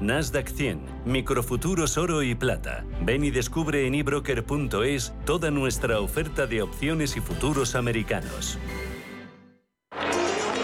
[0.00, 2.84] Nasdaq 100, microfuturos oro y plata.
[3.00, 8.58] Ven y descubre en ebroker.es toda nuestra oferta de opciones y futuros americanos.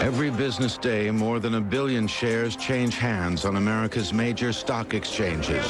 [0.01, 5.65] Every business day, more than a billion shares change hands on America's major stock exchanges.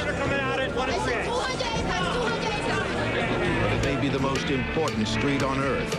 [3.84, 5.98] Maybe the most important street on earth,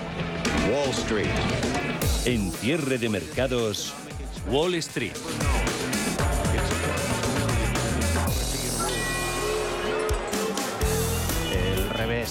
[0.69, 1.31] Wall Street.
[2.27, 3.95] En cierre de mercados,
[4.51, 5.17] Wall Street.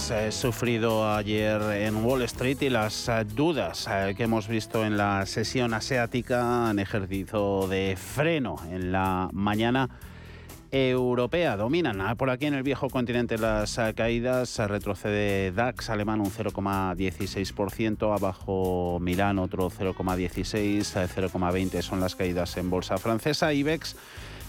[0.09, 4.85] Revés eh, sufrido ayer en Wall Street y las eh, dudas eh, que hemos visto
[4.85, 9.89] en la sesión asiática han ejercicio de freno en la mañana
[10.71, 11.55] europea.
[11.57, 14.57] Dominan ah, por aquí en el viejo continente las ah, caídas.
[14.57, 22.97] Retrocede DAX alemán un 0,16%, abajo Milán otro 0,16, 0,20 son las caídas en bolsa
[22.97, 23.53] francesa.
[23.53, 23.95] IBEX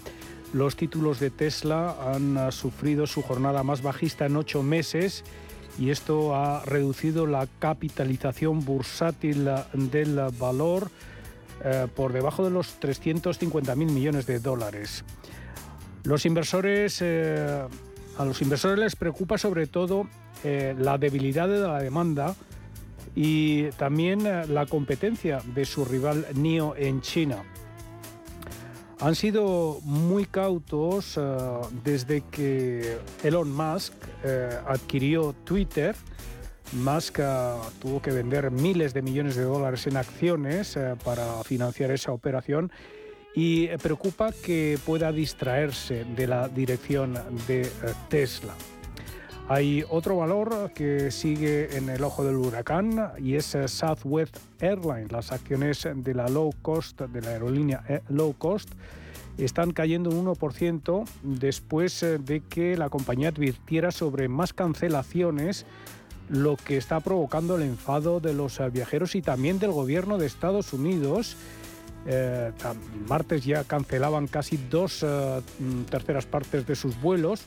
[0.54, 5.24] Los títulos de Tesla han eh, sufrido su jornada más bajista en ocho meses
[5.80, 10.90] y esto ha reducido la capitalización bursátil del valor
[11.96, 15.06] por debajo de los 350.000 millones de dólares.
[16.04, 17.62] Los inversores, eh,
[18.18, 20.08] a los inversores les preocupa sobre todo
[20.44, 22.36] eh, la debilidad de la demanda
[23.16, 27.44] y también eh, la competencia de su rival NIO en China.
[29.00, 31.20] Han sido muy cautos
[31.84, 33.94] desde que Elon Musk
[34.68, 35.96] adquirió Twitter.
[36.74, 37.20] Musk
[37.82, 42.72] tuvo que vender miles de millones de dólares en acciones para financiar esa operación
[43.34, 47.14] y preocupa que pueda distraerse de la dirección
[47.48, 47.68] de eh,
[48.10, 48.54] Tesla.
[49.48, 55.12] Hay otro valor que sigue en el ojo del huracán y es eh, Southwest Airlines.
[55.12, 58.70] Las acciones de la low cost, de la aerolínea eh, low cost,
[59.38, 65.66] están cayendo un 1% después de que la compañía advirtiera sobre más cancelaciones,
[66.30, 70.74] lo que está provocando el enfado de los viajeros y también del gobierno de Estados
[70.74, 71.38] Unidos
[72.06, 72.52] eh,
[73.08, 77.44] martes ya cancelaban casi dos eh, mm, terceras partes de sus vuelos.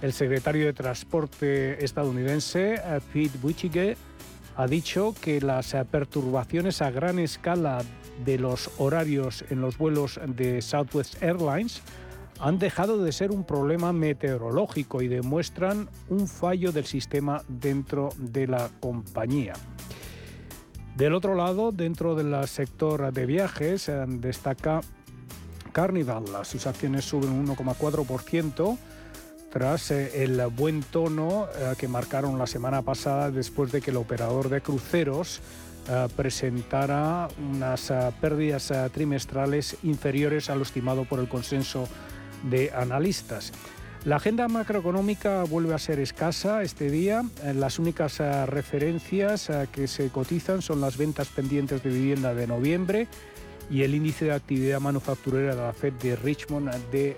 [0.00, 3.96] El secretario de Transporte estadounidense, eh, Pete Buttigieg,
[4.56, 7.82] ha dicho que las perturbaciones a gran escala
[8.24, 11.82] de los horarios en los vuelos de Southwest Airlines
[12.38, 18.48] han dejado de ser un problema meteorológico y demuestran un fallo del sistema dentro de
[18.48, 19.54] la compañía.
[20.96, 24.82] Del otro lado, dentro del sector de viajes, eh, destaca
[25.72, 26.24] Carnival.
[26.44, 28.76] Sus acciones suben un 1,4%
[29.50, 33.96] tras eh, el buen tono eh, que marcaron la semana pasada después de que el
[33.96, 35.40] operador de cruceros
[36.14, 41.88] presentara unas pérdidas trimestrales inferiores a lo estimado por el consenso
[42.44, 43.52] de analistas.
[44.04, 47.22] La agenda macroeconómica vuelve a ser escasa este día.
[47.44, 52.34] Eh, las únicas eh, referencias eh, que se cotizan son las ventas pendientes de vivienda
[52.34, 53.06] de noviembre
[53.70, 57.16] y el índice de actividad manufacturera de la Fed de Richmond de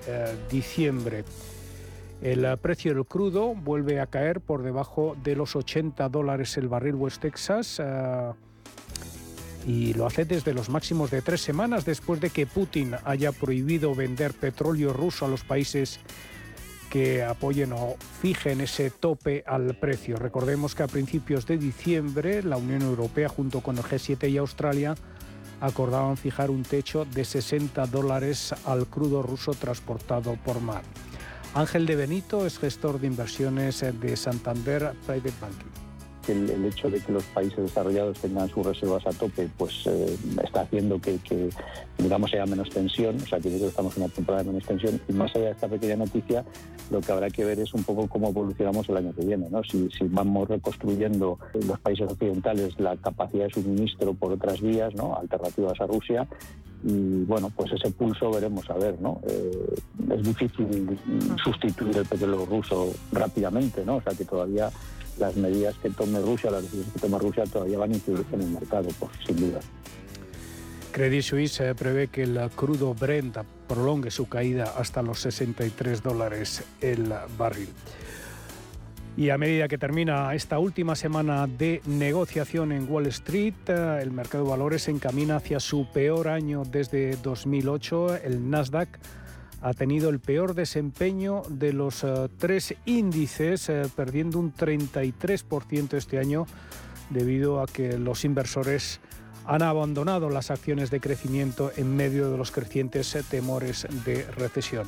[0.50, 1.24] diciembre.
[2.20, 6.96] El precio del crudo vuelve a caer por debajo de los 80 dólares el barril
[6.96, 7.82] West Texas.
[9.66, 13.94] Y lo hace desde los máximos de tres semanas después de que Putin haya prohibido
[13.94, 15.98] vender petróleo ruso a los países
[16.94, 20.14] que apoyen o fijen ese tope al precio.
[20.14, 24.94] Recordemos que a principios de diciembre la Unión Europea junto con el G7 y Australia
[25.60, 30.82] acordaban fijar un techo de 60 dólares al crudo ruso transportado por mar.
[31.52, 35.83] Ángel de Benito es gestor de inversiones de Santander Private Banking.
[36.32, 40.62] El, hecho de que los países desarrollados tengan sus reservas a tope, pues eh, está
[40.62, 41.18] haciendo que,
[41.98, 45.00] digamos, haya menos tensión, o sea, que estamos en una temporada de menos tensión.
[45.08, 46.44] Y más allá de esta pequeña noticia,
[46.90, 49.62] lo que habrá que ver es un poco cómo evolucionamos el año que viene, ¿no?
[49.64, 54.94] Si, si vamos reconstruyendo en los países occidentales la capacidad de suministro por otras vías,
[54.94, 55.16] ¿no?
[55.16, 56.26] Alternativas a Rusia,
[56.86, 59.18] y bueno, pues ese pulso veremos a ver, ¿no?
[59.26, 59.74] Eh,
[60.14, 60.98] es difícil
[61.42, 63.96] sustituir el petróleo ruso rápidamente, ¿no?
[63.96, 64.70] O sea que todavía
[65.18, 68.40] las medidas que tome Rusia, las decisiones que tome Rusia todavía van a influir en
[68.42, 69.60] el mercado, por, sin duda.
[70.92, 76.62] Credit Suisse eh, prevé que el crudo Brent prolongue su caída hasta los 63 dólares
[76.80, 77.68] el barril.
[79.16, 84.10] Y a medida que termina esta última semana de negociación en Wall Street, eh, el
[84.10, 88.16] mercado de valores se encamina hacia su peor año desde 2008.
[88.24, 88.88] El Nasdaq
[89.64, 96.18] ha tenido el peor desempeño de los eh, tres índices, eh, perdiendo un 33% este
[96.18, 96.46] año
[97.08, 99.00] debido a que los inversores
[99.46, 104.86] han abandonado las acciones de crecimiento en medio de los crecientes temores de recesión.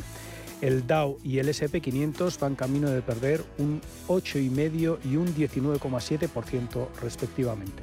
[0.61, 7.83] El Dow y el SP500 van camino de perder un 8,5 y un 19,7% respectivamente.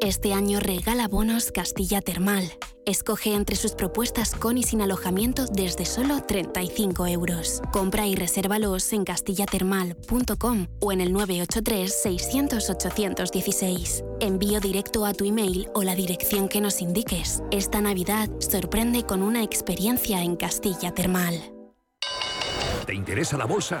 [0.00, 2.52] Este año regala bonos Castilla Termal.
[2.84, 7.62] Escoge entre sus propuestas con y sin alojamiento desde solo 35 euros.
[7.72, 14.04] Compra y resérvalos en castillatermal.com o en el 983-600-816.
[14.20, 17.42] Envío directo a tu email o la dirección que nos indiques.
[17.50, 21.40] Esta Navidad sorprende con una experiencia en Castilla Termal.
[22.84, 23.80] ¿Te interesa la bolsa?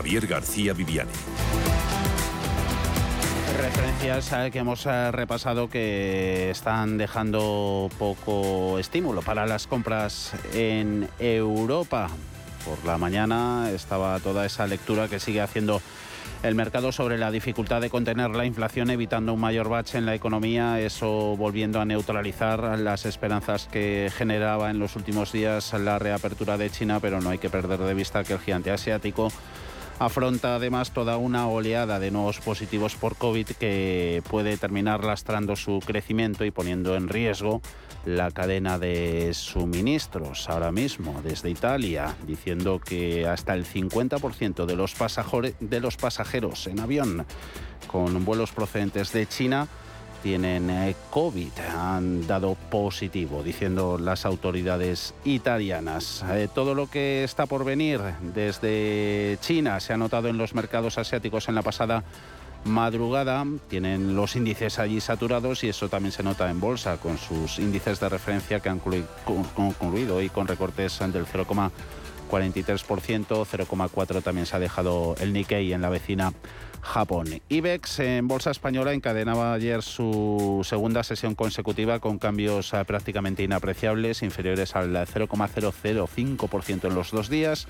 [0.00, 1.10] Javier García Viviani.
[3.60, 12.08] Referencias que hemos eh, repasado que están dejando poco estímulo para las compras en Europa.
[12.64, 15.82] Por la mañana estaba toda esa lectura que sigue haciendo
[16.42, 20.14] el mercado sobre la dificultad de contener la inflación evitando un mayor bache en la
[20.14, 26.56] economía, eso volviendo a neutralizar las esperanzas que generaba en los últimos días la reapertura
[26.56, 29.30] de China, pero no hay que perder de vista que el gigante asiático
[30.00, 35.78] afronta además toda una oleada de nuevos positivos por COVID que puede terminar lastrando su
[35.84, 37.60] crecimiento y poniendo en riesgo
[38.06, 44.94] la cadena de suministros ahora mismo desde Italia, diciendo que hasta el 50% de los,
[45.60, 47.26] de los pasajeros en avión
[47.86, 49.68] con vuelos procedentes de China
[50.22, 56.24] tienen eh, COVID, han dado positivo, diciendo las autoridades italianas.
[56.30, 58.00] Eh, todo lo que está por venir
[58.34, 62.04] desde China se ha notado en los mercados asiáticos en la pasada
[62.64, 63.44] madrugada.
[63.68, 68.00] Tienen los índices allí saturados y eso también se nota en bolsa con sus índices
[68.00, 71.26] de referencia que han concluido hoy con recortes del
[72.30, 76.32] 0,43%, 0,4% también se ha dejado el Nikkei en la vecina
[76.82, 77.26] Japón.
[77.48, 84.22] IBEX en bolsa española encadenaba ayer su segunda sesión consecutiva con cambios eh, prácticamente inapreciables,
[84.22, 87.66] inferiores al 0,005% en los dos días.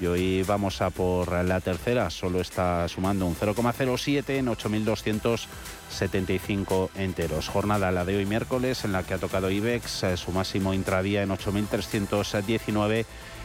[0.00, 7.48] Y hoy vamos a por la tercera, solo está sumando un 0,07 en 8.275 enteros.
[7.48, 11.22] Jornada la de hoy miércoles en la que ha tocado IBEX eh, su máximo intradía
[11.22, 13.04] en 8.319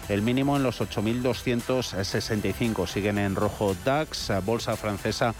[0.09, 2.87] el mínimo en los 8.265.
[2.87, 5.33] Siguen en rojo DAX, Bolsa Francesa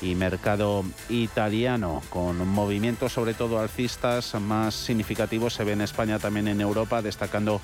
[0.00, 5.54] y mercado italiano, con movimientos sobre todo alcistas más significativos.
[5.54, 7.60] Se ve en España, también en Europa, destacando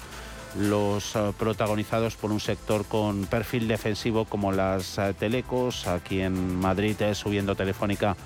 [0.57, 5.87] los eh, protagonizados por un sector con perfil defensivo como las eh, telecos.
[5.87, 8.17] Aquí en Madrid es subiendo Telefónica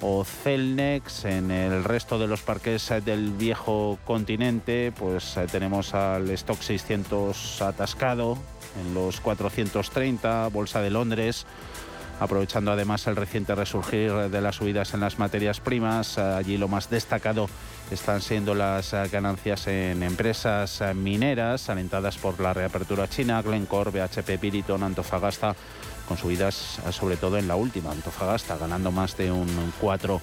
[0.00, 1.24] o Celnex.
[1.24, 7.62] En el resto de los parques del viejo continente, pues eh, tenemos al stock 600
[7.62, 8.38] atascado
[8.80, 11.46] en los 430, Bolsa de Londres.
[12.20, 16.90] Aprovechando además el reciente resurgir de las subidas en las materias primas, allí lo más
[16.90, 17.48] destacado
[17.92, 24.82] están siendo las ganancias en empresas mineras, alentadas por la reapertura china, Glencore, BHP, Piriton,
[24.82, 25.54] Antofagasta
[26.08, 29.46] con subidas sobre todo en la última, Antofagasta, ganando más de un
[29.80, 30.20] 4%.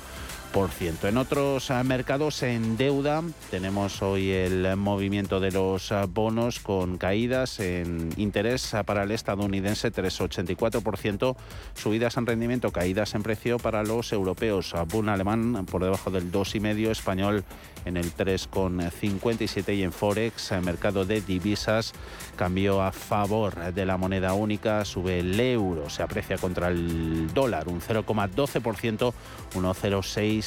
[0.56, 3.22] En otros ah, mercados en deuda
[3.52, 9.92] tenemos hoy el movimiento de los ah, bonos con caídas en interés para el estadounidense
[9.92, 11.36] 3,84%,
[11.74, 16.90] subidas en rendimiento, caídas en precio para los europeos, Bund alemán por debajo del 2,5%,
[16.90, 17.44] español
[17.84, 21.94] en el 3,57 y en Forex, el mercado de divisas,
[22.36, 27.68] cambió a favor de la moneda única, sube el euro, se aprecia contra el dólar
[27.68, 29.14] un 0,12%,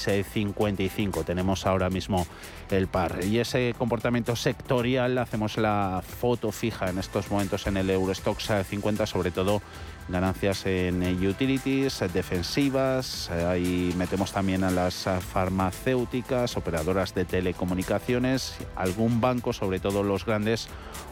[0.07, 1.25] 1,0655.
[1.25, 2.27] Tenemos ahora mismo
[2.71, 3.25] el par.
[3.25, 9.07] Y ese comportamiento sectorial, hacemos la foto fija en estos momentos en el Eurostox 50,
[9.07, 9.63] sobre todo
[10.09, 19.53] ganancias en utilities, defensivas, ahí metemos también a las farmacéuticas, operadoras de telecomunicaciones, algún banco,
[19.53, 20.69] sobre todo los grandes,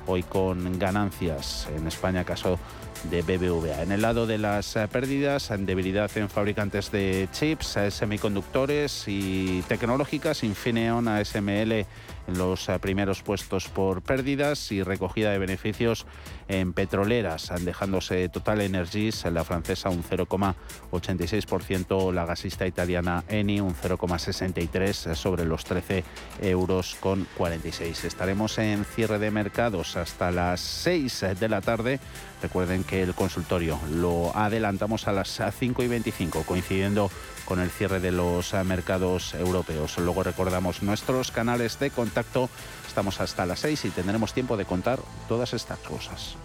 [0.07, 1.69] hoy con ganancias.
[1.76, 2.59] En España, caso
[3.11, 3.83] de BBVA.
[3.83, 11.07] En el lado de las pérdidas, debilidad en fabricantes de chips, semiconductores y tecnológicas, Infineon,
[11.09, 11.87] ASML
[12.26, 16.06] en los eh, primeros puestos por pérdidas y recogida de beneficios
[16.49, 25.14] en petroleras, dejándose Total Energies, la francesa un 0,86%, la gasista italiana Eni un 0,63
[25.14, 26.04] sobre los 13
[26.42, 28.04] euros con 46.
[28.04, 32.00] Estaremos en cierre de mercados hasta las 6 de la tarde.
[32.43, 37.11] Recuerden que el consultorio lo adelantamos a las 5 y 25, coincidiendo
[37.45, 39.97] con el cierre de los mercados europeos.
[39.99, 42.50] Luego recordamos nuestros canales de contacto.
[42.87, 46.37] Estamos hasta las 6 y tendremos tiempo de contar todas estas cosas.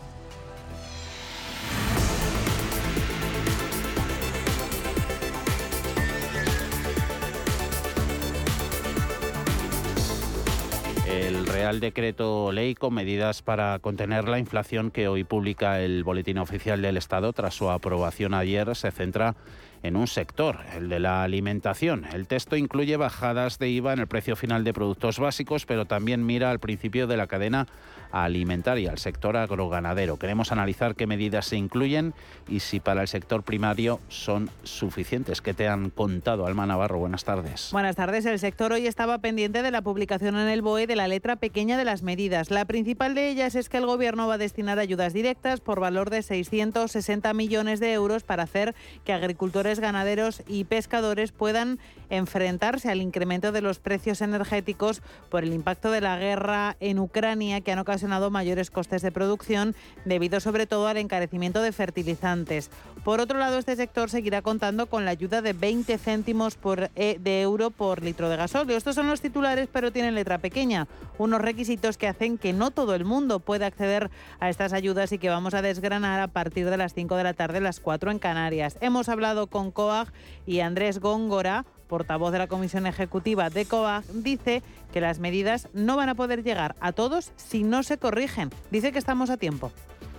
[11.12, 16.38] El Real Decreto Ley con medidas para contener la inflación que hoy publica el Boletín
[16.38, 17.34] Oficial del Estado.
[17.34, 19.36] Tras su aprobación ayer se centra
[19.84, 22.06] en un sector, el de la alimentación.
[22.14, 26.26] El texto incluye bajadas de IVA en el precio final de productos básicos, pero también
[26.26, 27.68] mira al principio de la cadena
[28.12, 30.18] alimentaria, al sector agroganadero.
[30.18, 32.14] Queremos analizar qué medidas se incluyen
[32.48, 35.42] y si para el sector primario son suficientes.
[35.42, 37.00] ¿Qué te han contado, Alma Navarro?
[37.00, 37.70] Buenas tardes.
[37.72, 38.26] Buenas tardes.
[38.26, 41.78] El sector hoy estaba pendiente de la publicación en el BOE de la letra pequeña
[41.78, 42.52] de las medidas.
[42.52, 46.10] La principal de ellas es que el Gobierno va a destinar ayudas directas por valor
[46.10, 53.02] de 660 millones de euros para hacer que agricultores, ganaderos y pescadores puedan enfrentarse al
[53.02, 57.80] incremento de los precios energéticos por el impacto de la guerra en Ucrania que han
[57.80, 59.76] ocasionado mayores costes de producción
[60.06, 62.70] debido sobre todo al encarecimiento de fertilizantes.
[63.04, 67.18] Por otro lado, este sector seguirá contando con la ayuda de 20 céntimos por, e,
[67.20, 68.78] de euro por litro de gasóleo.
[68.78, 72.94] Estos son los titulares, pero tienen letra pequeña, unos requisitos que hacen que no todo
[72.94, 76.78] el mundo pueda acceder a estas ayudas y que vamos a desgranar a partir de
[76.78, 78.78] las 5 de la tarde, las 4 en Canarias.
[78.82, 80.14] Hemos hablado con COAG
[80.46, 84.62] y Andrés Góngora, portavoz de la Comisión Ejecutiva de COAG, dice
[84.94, 88.52] que las medidas no van a poder llegar a todos si no se corrigen.
[88.70, 89.72] Dice que estamos a tiempo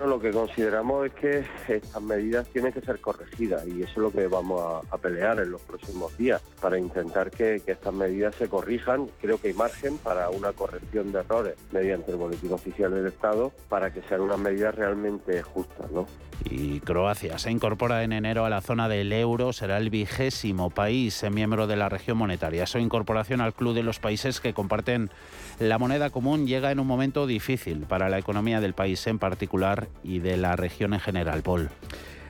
[0.06, 4.10] lo que consideramos es que estas medidas tienen que ser corregidas y eso es lo
[4.10, 9.08] que vamos a, pelear en los próximos días para intentar que, estas medidas se corrijan.
[9.20, 13.52] Creo que hay margen para una corrección de errores mediante el boletín oficial del Estado
[13.68, 15.90] para que sean unas medidas realmente justas.
[15.90, 16.06] ¿no?
[16.44, 21.24] Y Croacia se incorpora en enero a la zona del euro, será el vigésimo país
[21.30, 22.66] miembro de la región monetaria.
[22.66, 25.10] Su incorporación al club de los países que comparten
[25.58, 29.88] la moneda común llega en un momento difícil para la economía del país en particular
[30.02, 31.42] y de la región en general.
[31.42, 31.70] Paul.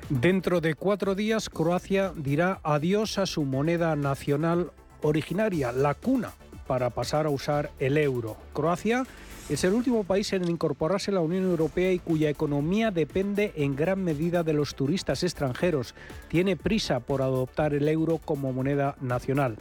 [0.09, 6.33] Dentro de cuatro días, Croacia dirá adiós a su moneda nacional originaria, la cuna,
[6.67, 8.37] para pasar a usar el euro.
[8.53, 9.05] Croacia
[9.49, 13.75] es el último país en incorporarse a la Unión Europea y cuya economía depende en
[13.75, 15.95] gran medida de los turistas extranjeros.
[16.29, 19.57] Tiene prisa por adoptar el euro como moneda nacional.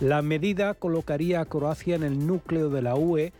[0.00, 3.32] La medida colocaría a Croacia en el núcleo de la UE,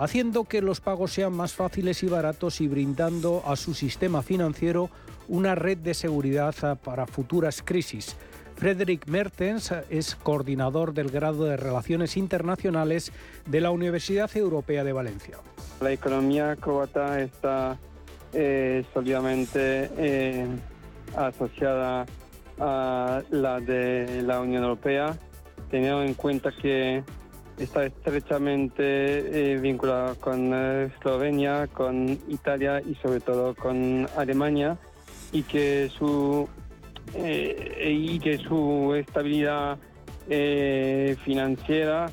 [0.00, 4.88] haciendo que los pagos sean más fáciles y baratos y brindando a su sistema financiero
[5.28, 8.16] una red de seguridad para futuras crisis.
[8.56, 13.12] Frederick Mertens es coordinador del grado de Relaciones Internacionales
[13.44, 15.36] de la Universidad Europea de Valencia.
[15.82, 17.78] La economía croata está
[18.32, 18.82] eh,
[19.54, 20.46] eh,
[21.14, 22.06] asociada
[22.58, 25.18] a la de la Unión Europea,
[25.70, 27.04] teniendo en cuenta que
[27.60, 34.78] está estrechamente eh, vinculada con Eslovenia, con Italia y sobre todo con Alemania
[35.32, 36.48] y que su
[37.14, 39.78] eh, y que su estabilidad
[40.28, 42.06] eh, financiera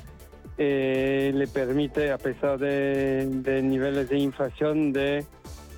[0.58, 5.24] eh, le permite, a pesar de, niveles de inflación, de,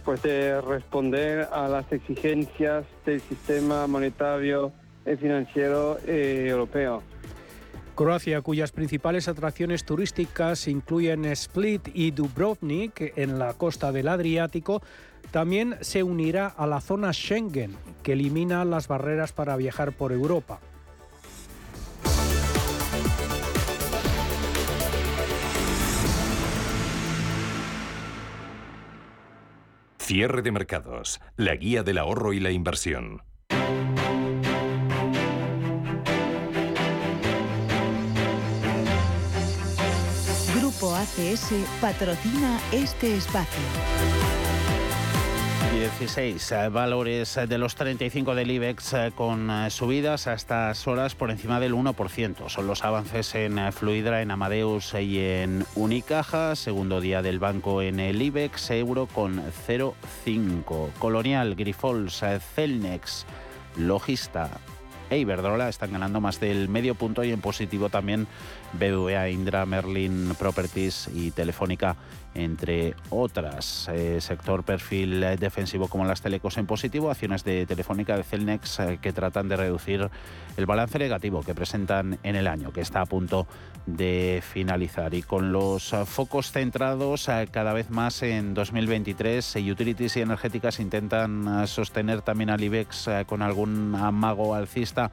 [0.05, 4.71] pues, responder a las exigencias del sistema monetario
[5.05, 7.03] y financiero europeo.
[7.99, 14.81] Croacia, cuyas principales atracciones turísticas incluyen Split y Dubrovnik en la costa del Adriático,
[15.31, 20.61] también se unirá a la zona Schengen, que elimina las barreras para viajar por Europa.
[29.97, 33.23] Cierre de mercados, la guía del ahorro y la inversión.
[40.79, 43.59] Grupo ACS patrocina este espacio.
[45.73, 51.15] 16 eh, valores de los 35 del IBEX eh, con eh, subidas a estas horas
[51.15, 52.47] por encima del 1%.
[52.47, 56.55] Son los avances en Fluidra, en Amadeus y en Unicaja.
[56.55, 60.93] Segundo día del banco en el IBEX, euro con 0,5.
[60.97, 62.23] Colonial, Grifols,
[62.55, 63.25] Celnex,
[63.75, 64.49] Logista,
[65.09, 68.27] e Iberdrola están ganando más del medio punto y en positivo también
[68.73, 71.95] BBVA, Indra, Merlin Properties y Telefónica
[72.35, 73.89] entre otras.
[73.91, 78.99] Eh, sector perfil defensivo como las telecos en positivo, acciones de Telefónica, de Celnex eh,
[79.01, 80.09] que tratan de reducir
[80.57, 83.47] el balance negativo que presentan en el año, que está a punto
[83.85, 85.13] de finalizar.
[85.13, 91.67] Y con los focos centrados eh, cada vez más en 2023, utilities y energéticas intentan
[91.67, 95.11] sostener también al IBEX con algún amago alcista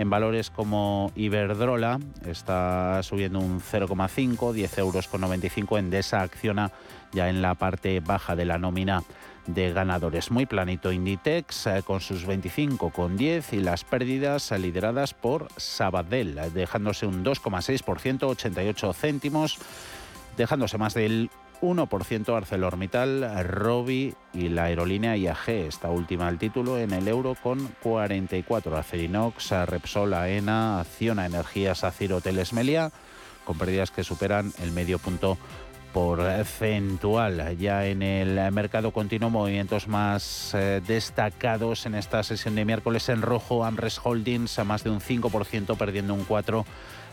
[0.00, 5.76] en valores como Iberdrola está subiendo un 0,5, 10 euros con 95.
[5.76, 6.72] Endesa acciona
[7.12, 9.02] ya en la parte baja de la nómina
[9.46, 10.30] de ganadores.
[10.30, 16.40] Muy planito Inditex eh, con sus 25 con 10 y las pérdidas lideradas por Sabadell,
[16.54, 19.58] dejándose un 2,6%, 88 céntimos,
[20.38, 21.28] dejándose más del
[21.60, 27.68] 1% ArcelorMittal, Robi y la aerolínea IAG, esta última el título en el euro con
[27.82, 28.76] 44.
[28.76, 32.92] Acerinox, Repsol, AENA, Acciona Energías, Aciro, Hoteles Melia,
[33.44, 35.38] con pérdidas que superan el medio punto
[35.92, 37.56] porcentual.
[37.58, 43.22] Ya en el mercado continuo, movimientos más eh, destacados en esta sesión de miércoles en
[43.22, 46.64] rojo, Amres Holdings a más de un 5%, perdiendo un 4%.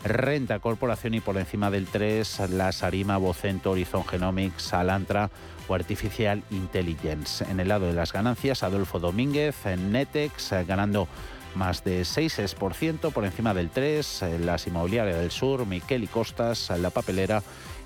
[0.04, 5.28] Renta Corporación y por encima del 3 la Sarima, Vocento, Horizon Genomics, Alantra
[5.66, 7.44] o Artificial Intelligence.
[7.50, 11.08] En el lado de las ganancias, Adolfo Domínguez, Netex ganando
[11.56, 16.90] más de 6% por encima del 3, las inmobiliarias del sur, Miquel y Costas, la
[16.90, 17.42] papelera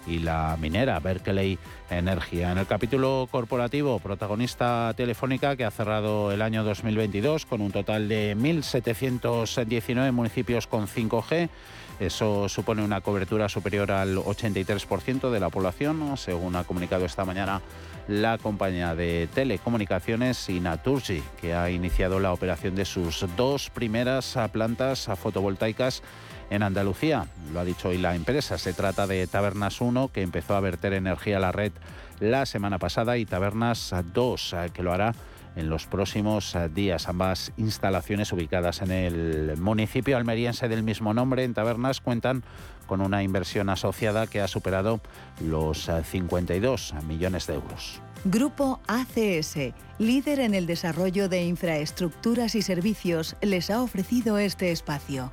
[0.07, 1.59] y la minera Berkeley
[1.91, 2.53] Energía.
[2.53, 8.09] En el capítulo corporativo, protagonista Telefónica que ha cerrado el año 2022 con un total
[8.09, 11.49] de 1.719 municipios con 5G
[12.03, 17.63] eso supone una cobertura superior al 83% de la población, según ha comunicado esta mañana
[18.09, 25.09] la compañía de telecomunicaciones Inaturgi, que ha iniciado la operación de sus dos primeras plantas
[25.17, 26.03] fotovoltaicas
[26.53, 27.27] en Andalucía.
[27.53, 28.59] Lo ha dicho hoy la empresa.
[28.59, 31.73] Se trata de Tabernas 1 1, que empezó a verter energía a la red
[32.21, 35.15] la semana pasada, y Tabernas 2, que lo hará
[35.57, 37.09] en los próximos días.
[37.09, 42.45] Ambas instalaciones ubicadas en el municipio almeriense del mismo nombre, en Tabernas, cuentan
[42.87, 45.01] con una inversión asociada que ha superado
[45.41, 48.01] los 52 millones de euros.
[48.25, 55.33] Grupo ACS, líder en el desarrollo de infraestructuras y servicios, les ha ofrecido este espacio.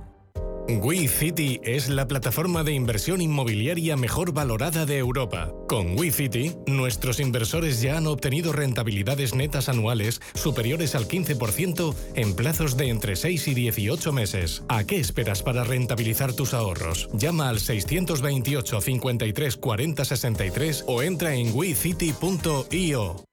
[0.67, 5.53] WeCity es la plataforma de inversión inmobiliaria mejor valorada de Europa.
[5.67, 12.77] Con WeCity, nuestros inversores ya han obtenido rentabilidades netas anuales superiores al 15% en plazos
[12.77, 14.63] de entre 6 y 18 meses.
[14.69, 17.09] ¿A qué esperas para rentabilizar tus ahorros?
[17.13, 23.25] Llama al 628 53 40 63 o entra en wecity.io.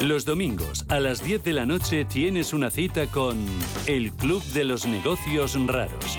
[0.00, 3.36] Los domingos a las 10 de la noche tienes una cita con
[3.86, 6.18] el Club de los Negocios Raros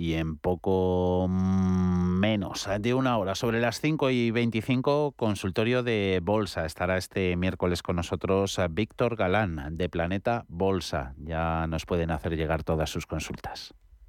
[0.00, 6.64] Y en poco menos de una hora, sobre las 5 y 25, consultorio de Bolsa.
[6.64, 11.12] Estará este miércoles con nosotros Víctor Galán de Planeta Bolsa.
[11.18, 13.74] Ya nos pueden hacer llegar todas sus consultas.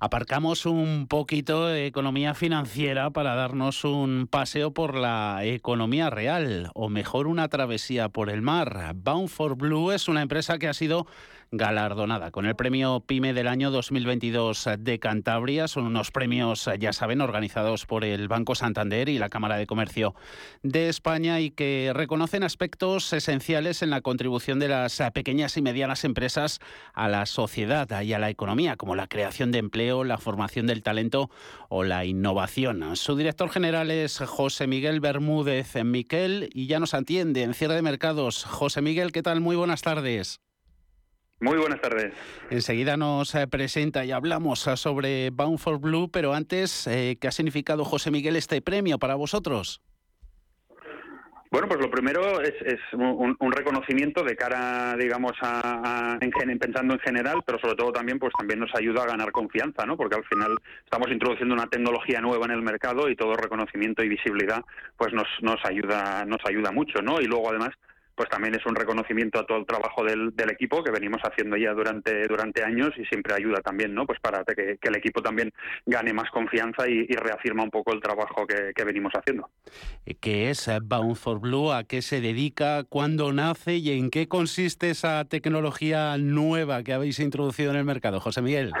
[0.00, 6.88] Aparcamos un poquito de economía financiera para darnos un paseo por la economía real, o
[6.88, 8.92] mejor una travesía por el mar.
[8.94, 11.08] Bound for Blue es una empresa que ha sido
[11.50, 15.68] galardonada con el premio PYME del año 2022 de Cantabria.
[15.68, 20.14] Son unos premios, ya saben, organizados por el Banco Santander y la Cámara de Comercio
[20.62, 26.04] de España y que reconocen aspectos esenciales en la contribución de las pequeñas y medianas
[26.04, 26.58] empresas
[26.92, 30.82] a la sociedad y a la economía, como la creación de empleo, la formación del
[30.82, 31.30] talento
[31.68, 32.96] o la innovación.
[32.96, 37.82] Su director general es José Miguel Bermúdez Miquel y ya nos atiende en cierre de
[37.82, 38.44] mercados.
[38.44, 39.40] José Miguel, ¿qué tal?
[39.40, 40.40] Muy buenas tardes.
[41.40, 42.12] Muy buenas tardes.
[42.50, 47.28] Enseguida nos eh, presenta y hablamos eh, sobre Bound for Blue, pero antes, eh, ¿qué
[47.28, 49.80] ha significado José Miguel este premio para vosotros?
[51.50, 52.54] Bueno, pues lo primero es,
[52.92, 56.18] un, reconocimiento de cara, digamos, a,
[56.60, 59.96] pensando en general, pero sobre todo también, pues también nos ayuda a ganar confianza, ¿no?
[59.96, 64.10] Porque al final estamos introduciendo una tecnología nueva en el mercado y todo reconocimiento y
[64.10, 64.62] visibilidad,
[64.98, 67.18] pues nos, nos ayuda, nos ayuda mucho, ¿no?
[67.18, 67.70] Y luego además
[68.18, 71.72] pues también es un reconocimiento a todo el trabajo del, equipo que venimos haciendo ya
[71.72, 74.06] durante, durante años y siempre ayuda también, ¿no?
[74.06, 75.52] Pues para que, el equipo también
[75.86, 79.48] gane más confianza y, reafirma un poco el trabajo que, venimos haciendo.
[80.20, 81.70] ¿Qué es Bound for Blue?
[81.72, 82.82] ¿A qué se dedica?
[82.82, 83.76] ¿Cuándo nace?
[83.76, 88.72] ¿Y en qué consiste esa tecnología nueva que habéis introducido en el mercado, José Miguel?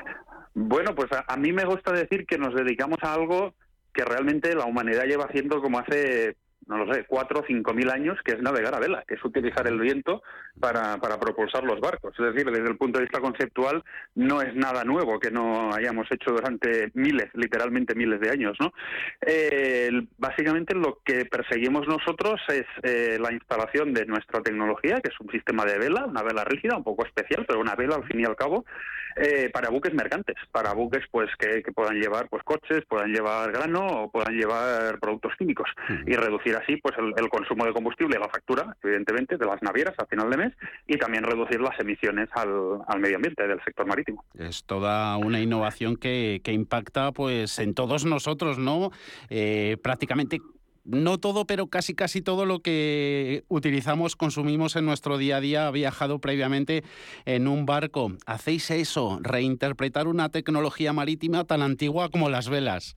[0.54, 3.52] bueno, pues a mí me gusta decir que nos dedicamos a algo
[3.92, 6.36] que realmente la humanidad lleva haciendo como hace
[6.70, 9.24] no lo sé, cuatro o cinco mil años, que es navegar a vela, que es
[9.24, 10.22] utilizar el viento
[10.60, 12.14] para, para propulsar los barcos.
[12.16, 13.82] Es decir, desde el punto de vista conceptual,
[14.14, 18.56] no es nada nuevo que no hayamos hecho durante miles, literalmente miles de años.
[18.60, 18.72] ¿no?
[19.26, 25.20] Eh, básicamente lo que perseguimos nosotros es eh, la instalación de nuestra tecnología, que es
[25.20, 28.20] un sistema de vela, una vela rígida, un poco especial, pero una vela al fin
[28.20, 28.64] y al cabo,
[29.16, 33.86] eh, para buques mercantes, para buques pues que, puedan llevar pues coches, puedan llevar grano
[33.86, 35.68] o puedan llevar productos químicos
[36.06, 40.06] y reducir así pues el, consumo de combustible, la factura, evidentemente, de las navieras a
[40.06, 40.52] final de mes
[40.86, 44.24] y también reducir las emisiones al, medio ambiente del sector marítimo.
[44.38, 48.90] Es toda una innovación que, que impacta pues en todos nosotros, ¿no?
[49.28, 50.40] Eh, prácticamente
[50.84, 55.66] no todo, pero casi casi todo lo que utilizamos, consumimos en nuestro día a día
[55.66, 56.84] ha viajado previamente
[57.26, 58.12] en un barco.
[58.26, 59.18] ¿Hacéis eso?
[59.22, 62.96] Reinterpretar una tecnología marítima tan antigua como las velas.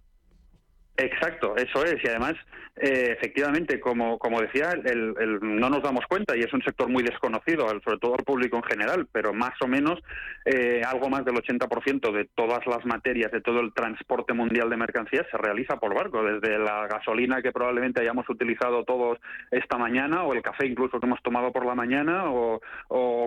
[0.97, 1.95] Exacto, eso es.
[2.03, 2.35] Y además,
[2.75, 7.01] eh, efectivamente, como, como decía, el, no nos damos cuenta y es un sector muy
[7.01, 9.99] desconocido, sobre todo al público en general, pero más o menos
[10.45, 14.77] eh, algo más del 80% de todas las materias, de todo el transporte mundial de
[14.77, 20.23] mercancías se realiza por barco, desde la gasolina que probablemente hayamos utilizado todos esta mañana
[20.23, 22.59] o el café incluso que hemos tomado por la mañana o,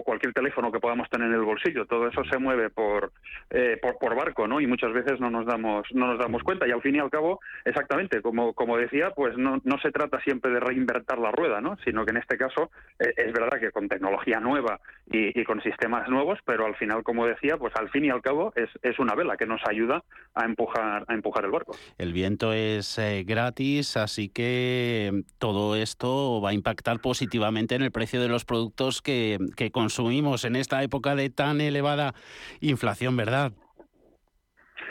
[0.05, 1.87] cualquier teléfono que podamos tener en el bolsillo.
[1.87, 3.13] Todo eso se mueve por,
[3.51, 4.61] eh, por, por barco, ¿no?
[4.61, 7.11] Y muchas veces no nos damos no nos damos cuenta y al fin y al
[7.11, 11.61] cabo Exactamente, como, como decía, pues no, no se trata siempre de reinvertir la rueda,
[11.61, 11.77] ¿no?
[11.85, 16.09] sino que en este caso eh, es verdad que con tecnología nueva y, con sistemas
[16.09, 19.15] nuevos, pero al final, como decía, pues al fin y al cabo es, es una
[19.15, 20.03] vela que nos ayuda
[20.35, 21.77] a empujar, a empujar el barco.
[21.99, 27.93] El viento es eh, gratis, así que todo esto va a impactar positivamente en el
[27.93, 32.15] precio de los productos que, que consumimos en esta época de tan elevada
[32.61, 33.53] inflación, ¿verdad?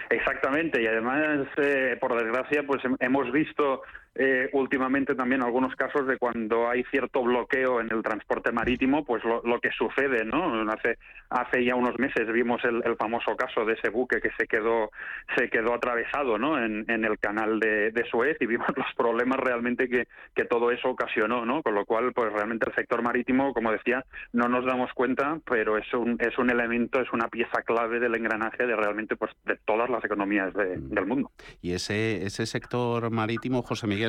[0.09, 3.81] Exactamente, y además, eh, por desgracia, pues hemos visto
[4.17, 9.21] eh, últimamente también algunos casos de cuando hay cierto bloqueo en el transporte marítimo, pues
[9.25, 10.71] lo, que sucede, ¿no?
[10.71, 10.97] Hace,
[11.29, 14.89] hace ya unos meses vimos el, famoso caso de ese buque que se quedó,
[15.35, 16.57] se quedó atravesado, ¿no?
[16.57, 21.45] En, el canal de, Suez y vimos los problemas realmente que, que todo eso ocasionó,
[21.45, 21.61] ¿no?
[21.61, 25.77] Con lo cual, pues realmente el sector marítimo, como decía, no nos damos cuenta, pero
[25.77, 29.57] es un, es un elemento, es una pieza clave del engranaje de realmente, pues, de
[29.65, 30.93] todas las economías mm.
[30.93, 31.31] del mundo.
[31.61, 34.04] Y ese, ese sector marítimo, José Miguel,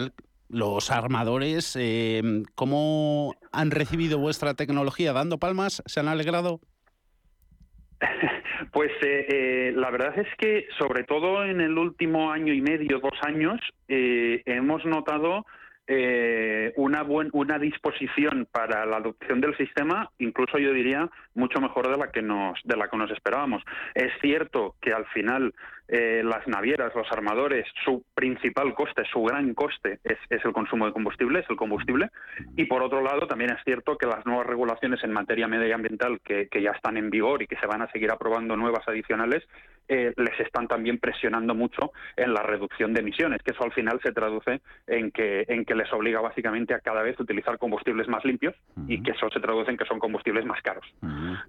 [0.48, 2.22] los armadores, eh,
[2.54, 5.12] ¿cómo han recibido vuestra tecnología?
[5.12, 5.82] ¿Dando palmas?
[5.87, 6.61] ¿Se han alegrado?
[8.72, 12.98] Pues eh, eh, la verdad es que, sobre todo en el último año y medio,
[13.00, 15.46] dos años, hemos notado
[16.76, 21.96] una, buen, una disposición para la adopción del sistema, incluso yo diría mucho mejor de
[21.96, 23.62] la que nos, de la que nos esperábamos.
[23.94, 25.54] Es cierto que al final
[25.88, 30.92] eh, las navieras, los armadores, su principal coste, su gran coste es, el consumo de
[30.92, 32.11] combustible, es el combustible.
[32.57, 36.49] Y por otro lado, también es cierto que las nuevas regulaciones en materia medioambiental que,
[36.61, 39.46] ya están en vigor y que se van a seguir aprobando nuevas adicionales,
[39.88, 44.01] eh, les están también presionando mucho en la reducción de emisiones, que eso al final
[44.03, 48.25] se traduce en que, en que les obliga básicamente a cada vez utilizar combustibles más
[48.25, 48.55] limpios
[48.88, 50.87] y que eso se traduce en que son combustibles más caros.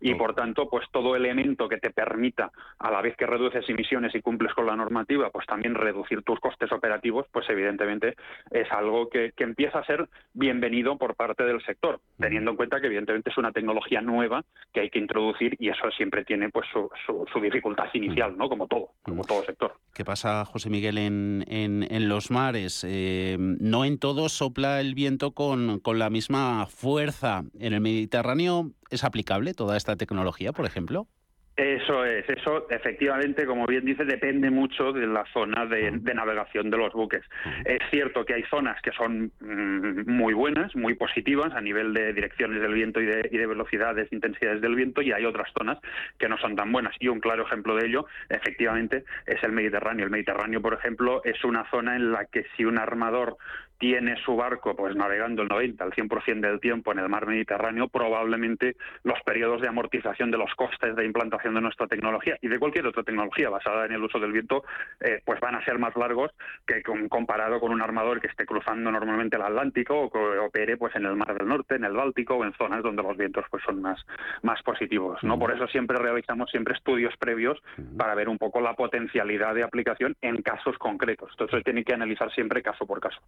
[0.01, 4.13] Y por tanto, pues todo elemento que te permita, a la vez que reduces emisiones
[4.13, 8.17] y cumples con la normativa, pues también reducir tus costes operativos, pues evidentemente
[8.51, 12.87] es algo que, empieza a ser bienvenido por parte del sector, teniendo en cuenta que
[12.87, 16.89] evidentemente es una tecnología nueva que hay que introducir y eso siempre tiene pues su,
[17.41, 18.49] dificultad inicial, ¿no?
[18.49, 19.75] Como todo, como todo sector.
[19.93, 22.85] ¿Qué pasa, José Miguel, en, en, los mares?
[22.85, 27.43] Eh, no en todos sopla el viento con, con la misma fuerza.
[27.57, 31.07] En el Mediterráneo es aplicable toda esta tecnología, por ejemplo.
[31.57, 36.77] Eso es, eso efectivamente, como bien dice, depende mucho de la zona de, navegación de
[36.77, 37.23] los buques.
[37.65, 42.13] Es cierto que hay zonas que son mm, muy buenas, muy positivas a nivel de
[42.13, 45.79] direcciones del viento y de, y de velocidades, intensidades del viento, y hay otras zonas
[46.19, 46.93] que no son tan buenas.
[46.99, 50.05] Y un claro ejemplo de ello, efectivamente, es el Mediterráneo.
[50.05, 53.35] El Mediterráneo, por ejemplo, es una zona en la que si un armador
[53.79, 57.87] tiene su barco pues navegando el 90 al 100% del tiempo en el mar Mediterráneo,
[57.87, 62.59] probablemente los periodos de amortización de los costes de implantación de nuestra tecnología y de
[62.59, 64.63] cualquier otra tecnología basada en el uso del viento,
[64.99, 66.31] eh, pues van a ser más largos
[66.65, 70.95] que comparado con un armador que esté cruzando normalmente el Atlántico o que opere pues
[70.95, 73.63] en el Mar del Norte, en el Báltico o en zonas donde los vientos pues
[73.63, 73.99] son más,
[74.43, 75.23] más positivos.
[75.23, 75.37] ¿no?
[75.39, 77.61] Por eso siempre realizamos siempre estudios previos
[77.97, 81.29] para ver un poco la potencialidad de aplicación en casos concretos.
[81.31, 83.19] Entonces tiene que analizar siempre caso por caso.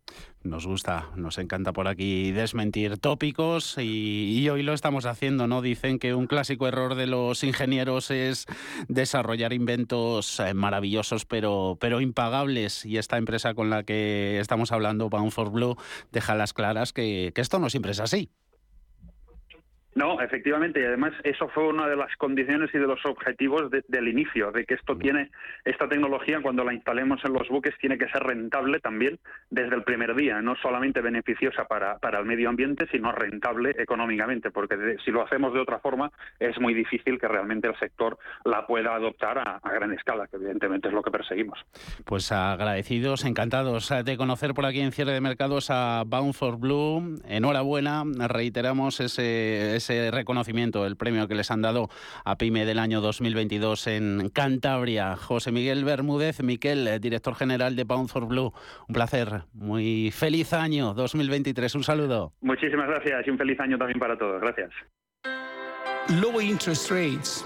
[0.44, 5.62] Nos gusta, nos encanta por aquí desmentir tópicos y, hoy lo estamos haciendo, ¿no?
[5.62, 8.46] Dicen que un clásico error de los ingenieros es
[8.88, 15.10] desarrollar inventos eh, maravillosos pero, pero impagables y esta empresa con la que estamos hablando,
[15.10, 15.78] Bound for Blue,
[16.12, 18.30] deja las claras que esto no siempre es así.
[19.96, 24.08] No, efectivamente, y además eso fue una de las condiciones y de los objetivos del
[24.08, 25.32] inicio, de que esto tiene,
[25.66, 29.84] esta tecnología cuando la instalemos en los buques tiene que ser rentable también desde el
[29.84, 35.12] primer día, no solamente beneficiosa para, para el medio ambiente, sino rentable económicamente, porque si
[35.12, 39.40] lo hacemos de otra forma es muy difícil que realmente el sector la pueda adoptar
[39.40, 41.60] a, a gran escala, que evidentemente es lo que perseguimos.
[42.06, 47.20] Pues agradecidos, encantados de conocer por aquí en cierre de mercados a Bound for Blue.
[47.28, 51.90] Enhorabuena, reiteramos ese, ese reconocimiento, el premio que les han dado
[52.24, 55.16] a PYME del año 2022 en Cantabria.
[55.16, 58.54] José Miguel Bermúdez, Miquel, eh, director general de Bound for Blue.
[58.88, 59.44] Un placer.
[59.54, 61.76] Muy feliz año 2023.
[61.76, 62.34] Un saludo.
[62.42, 64.42] Muchísimas gracias y un feliz año también para todos.
[64.42, 64.72] Gracias.
[66.22, 67.46] Low interest rates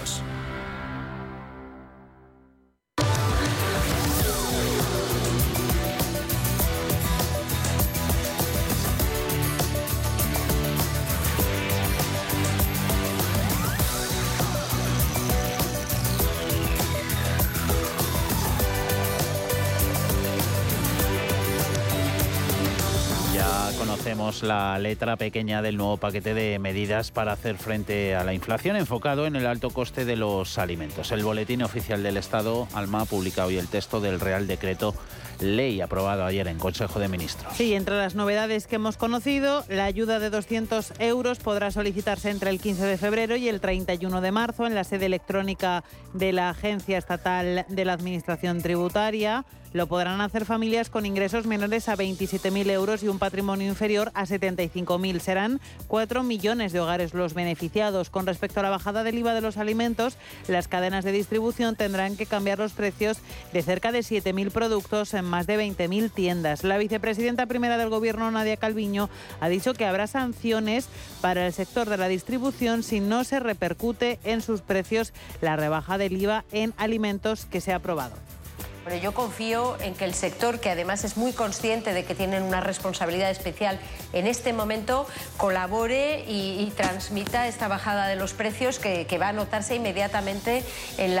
[24.43, 24.51] mercados.
[24.51, 29.25] la letra pequeña del nuevo paquete de medidas para hacer frente a la inflación enfocado
[29.25, 31.11] en el alto coste de los alimentos.
[31.11, 34.93] El Boletín Oficial del Estado, Alma, ha publicado hoy el texto del Real Decreto
[35.39, 37.53] Ley aprobado ayer en Consejo de Ministros.
[37.55, 42.51] Sí, entre las novedades que hemos conocido, la ayuda de 200 euros podrá solicitarse entre
[42.51, 46.49] el 15 de febrero y el 31 de marzo en la sede electrónica de la
[46.49, 49.45] Agencia Estatal de la Administración Tributaria.
[49.73, 54.25] Lo podrán hacer familias con ingresos menores a 27.000 euros y un patrimonio inferior a
[54.25, 55.19] 75.000.
[55.19, 58.09] Serán 4 millones de hogares los beneficiados.
[58.09, 60.17] Con respecto a la bajada del IVA de los alimentos,
[60.49, 63.19] las cadenas de distribución tendrán que cambiar los precios
[63.53, 66.65] de cerca de 7.000 productos en más de 20.000 tiendas.
[66.65, 70.89] La vicepresidenta primera del Gobierno, Nadia Calviño, ha dicho que habrá sanciones
[71.21, 75.97] para el sector de la distribución si no se repercute en sus precios la rebaja
[75.97, 78.15] del IVA en alimentos que se ha aprobado.
[78.83, 82.43] Pero yo confío en que el sector, que además es muy consciente de que tienen
[82.43, 83.79] una responsabilidad especial
[84.13, 89.75] en este momento, colabore y, transmita esta bajada de los precios que, va a notarse
[89.75, 90.63] inmediatamente
[90.97, 91.15] en,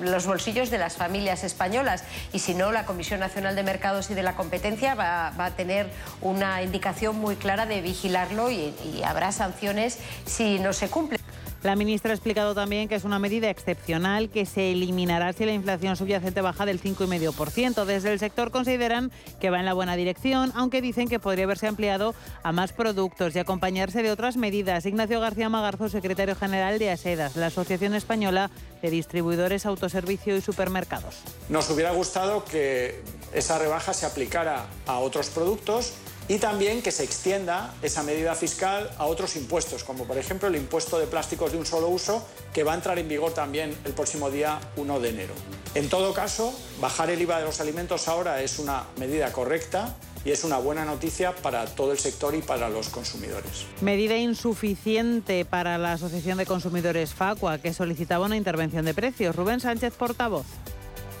[0.00, 2.04] los bolsillos de las familias españolas.
[2.32, 5.90] Y si no, la Comisión Nacional de Mercados y de la Competencia va, a tener
[6.20, 11.17] una indicación muy clara de vigilarlo y habrá sanciones si no se cumple.
[11.64, 15.52] La ministra ha explicado también que es una medida excepcional que se eliminará si la
[15.52, 17.84] inflación subyacente baja del 5,5%.
[17.84, 21.66] Desde el sector consideran que va en la buena dirección, aunque dicen que podría haberse
[21.66, 24.86] ampliado a más productos y acompañarse de otras medidas.
[24.86, 31.16] Ignacio García Magarzo, secretario general de ASEDAS, la Asociación Española de Distribuidores, Autoservicio y Supermercados.
[31.48, 33.02] Nos hubiera gustado que
[33.34, 35.94] esa rebaja se aplicara a otros productos
[36.28, 40.56] y también que se extienda esa medida fiscal a otros impuestos, como por ejemplo el
[40.56, 43.92] impuesto de plásticos de un solo uso, que va a entrar en vigor también el
[43.92, 45.34] próximo día 1 de enero.
[45.74, 50.30] En todo caso, bajar el IVA de los alimentos ahora es una medida correcta y
[50.30, 53.64] es una buena noticia para todo el sector y para los consumidores.
[53.80, 59.34] Medida insuficiente para la Asociación de Consumidores FACUA, que solicitaba una intervención de precios.
[59.34, 60.46] Rubén Sánchez, portavoz.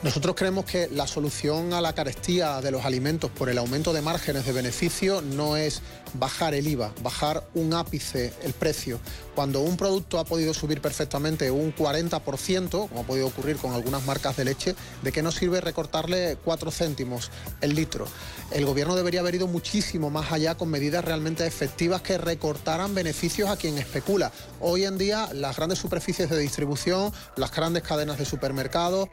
[0.00, 4.00] Nosotros creemos que la solución a la carestía de los alimentos por el aumento de
[4.00, 5.82] márgenes de beneficio no es
[6.14, 9.00] bajar el IVA, bajar un ápice el precio.
[9.34, 14.06] Cuando un producto ha podido subir perfectamente un 40%, como ha podido ocurrir con algunas
[14.06, 18.06] marcas de leche, ¿de qué nos sirve recortarle 4 céntimos el litro?
[18.52, 23.50] El gobierno debería haber ido muchísimo más allá con medidas realmente efectivas que recortaran beneficios
[23.50, 24.30] a quien especula.
[24.60, 29.08] Hoy en día las grandes superficies de distribución, las grandes cadenas de supermercados,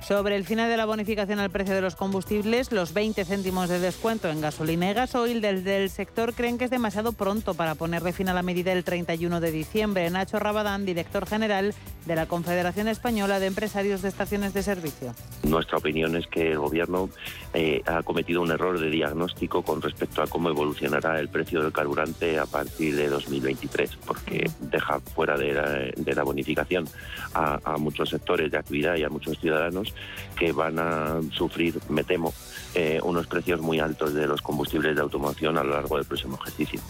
[0.00, 3.78] sobre el final de la bonificación al precio de los combustibles, los 20 céntimos de
[3.78, 8.12] descuento en gasolina y gasoil desde el sector creen que es demasiado pronto para ponerle
[8.12, 10.08] fin a la medida el 31 de diciembre.
[10.10, 11.74] Nacho Rabadán, director general
[12.06, 15.14] de la Confederación Española de Empresarios de Estaciones de Servicio.
[15.42, 17.10] Nuestra opinión es que el Gobierno
[17.52, 21.72] eh, ha cometido un error de diagnóstico con respecto a cómo evolucionará el precio del
[21.72, 25.52] carburante a partir de 2023, porque deja fuera de
[26.14, 26.88] la, bonificación
[27.34, 29.87] a, a muchos sectores de actividad y a muchos ciudadanos
[30.38, 32.32] que van a sufrir, me temo,
[32.74, 36.38] eh, unos precios muy altos de los combustibles de automoción a lo largo del próximo
[36.40, 36.80] ejercicio.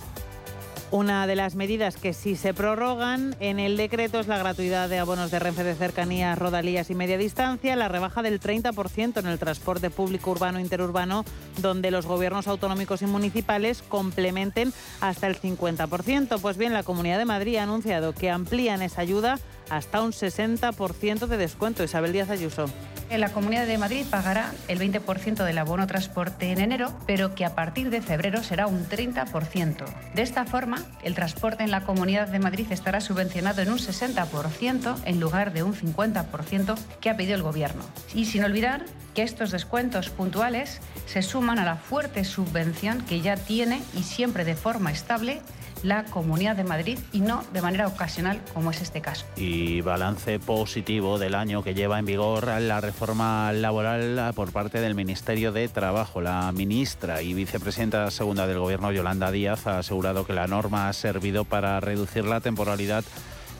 [0.90, 4.98] Una de las medidas que sí se prorrogan en el decreto es la gratuidad de
[4.98, 9.38] abonos de Renfe de cercanías, rodalías y media distancia, la rebaja del 30% en el
[9.38, 11.26] transporte público urbano interurbano,
[11.58, 14.72] donde los gobiernos autonómicos y municipales complementen
[15.02, 16.40] hasta el 50%.
[16.40, 21.26] Pues bien, la Comunidad de Madrid ha anunciado que amplían esa ayuda hasta un 60%
[21.26, 21.84] de descuento.
[21.84, 22.64] Isabel Díaz Ayuso.
[23.16, 27.54] La Comunidad de Madrid pagará el 20% del abono transporte en enero, pero que a
[27.54, 29.84] partir de febrero será un 30%.
[30.14, 34.96] De esta forma, el transporte en la Comunidad de Madrid estará subvencionado en un 60%
[35.04, 37.82] en lugar de un 50% que ha pedido el Gobierno.
[38.14, 38.84] Y sin olvidar
[39.14, 44.44] que estos descuentos puntuales se suman a la fuerte subvención que ya tiene y siempre
[44.44, 45.40] de forma estable
[45.82, 49.26] la Comunidad de Madrid y no de manera ocasional como es este caso.
[49.36, 54.94] Y balance positivo del año que lleva en vigor la reforma laboral por parte del
[54.94, 56.20] Ministerio de Trabajo.
[56.20, 60.92] La ministra y vicepresidenta segunda del Gobierno, Yolanda Díaz, ha asegurado que la norma ha
[60.92, 63.04] servido para reducir la temporalidad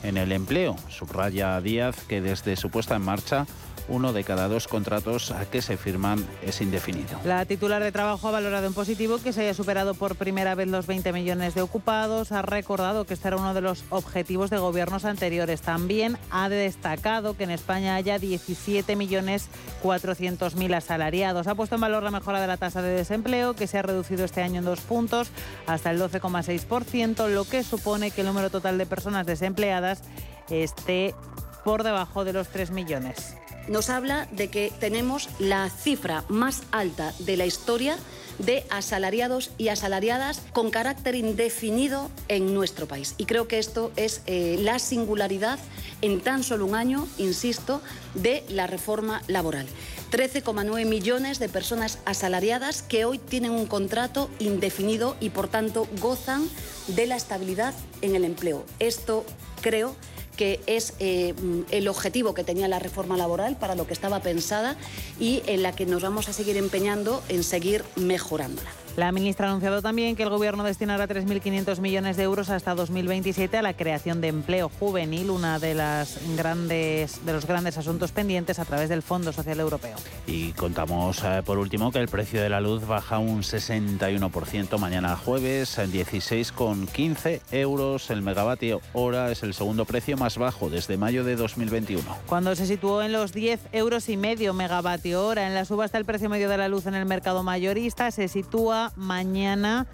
[0.03, 0.75] en el empleo.
[0.89, 3.45] Subraya Díaz que desde su puesta en marcha
[3.89, 7.19] uno de cada dos contratos que se firman es indefinido.
[7.25, 10.67] La titular de trabajo ha valorado en positivo que se haya superado por primera vez
[10.67, 12.31] los 20 millones de ocupados.
[12.31, 15.61] Ha recordado que este era uno de los objetivos de gobiernos anteriores.
[15.61, 19.49] También ha destacado que en España haya 17 millones
[19.81, 21.47] 400 mil asalariados.
[21.47, 24.25] Ha puesto en valor la mejora de la tasa de desempleo que se ha reducido
[24.25, 25.31] este año en dos puntos
[25.67, 30.01] hasta el 12,6%, lo que supone que el número total de personas desempleadas
[30.49, 31.15] esté
[31.63, 33.35] por debajo de los 3 millones
[33.69, 37.97] nos habla de que tenemos la cifra más alta de la historia
[38.39, 43.13] de asalariados y asalariadas con carácter indefinido en nuestro país.
[43.17, 45.59] Y creo que esto es eh, la singularidad
[46.01, 47.81] en tan solo un año, insisto,
[48.15, 49.67] de la reforma laboral.
[50.11, 56.49] 13,9 millones de personas asalariadas que hoy tienen un contrato indefinido y por tanto gozan
[56.87, 58.65] de la estabilidad en el empleo.
[58.79, 59.25] Esto
[59.61, 59.95] creo
[60.39, 61.33] que es eh,
[61.69, 64.77] el objetivo que tenía la reforma laboral para lo que estaba pensada
[65.19, 68.69] y en la que nos vamos a seguir empeñando en seguir mejorándola.
[68.99, 73.55] La ministra ha anunciado también que el Gobierno destinará 3.500 millones de euros hasta 2027
[73.55, 78.59] a la creación de empleo juvenil, una de las grandes de los grandes asuntos pendientes
[78.59, 79.95] a través del Fondo Social Europeo.
[80.27, 85.15] Y contamos eh, por último que el precio de la luz baja un 61% mañana
[85.15, 91.23] jueves, en 16,15 euros el megavatio hora es el segundo precio más bajo desde mayo
[91.23, 92.03] de 2021.
[92.27, 96.03] Cuando se situó en los 10 euros y medio megavatio hora en la subasta el
[96.03, 99.87] precio medio de la luz en el mercado mayorista se sitúa mañana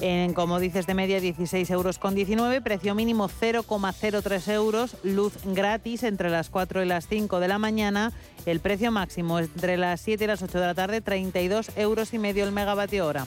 [0.00, 6.02] en, como dices, de media 16 euros con 19, precio mínimo 0,03 euros, luz gratis
[6.02, 8.12] entre las 4 y las 5 de la mañana,
[8.46, 12.18] el precio máximo entre las 7 y las 8 de la tarde, 32 euros y
[12.18, 13.26] medio el megavatio hora.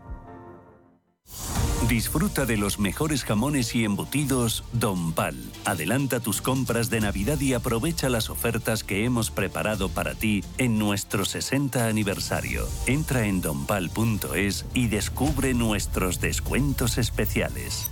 [1.91, 5.35] Disfruta de los mejores jamones y embutidos Don Pal.
[5.65, 10.79] Adelanta tus compras de Navidad y aprovecha las ofertas que hemos preparado para ti en
[10.79, 12.65] nuestro 60 aniversario.
[12.85, 17.91] Entra en donpal.es y descubre nuestros descuentos especiales.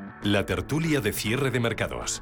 [0.23, 2.21] la tertulia de cierre de mercados.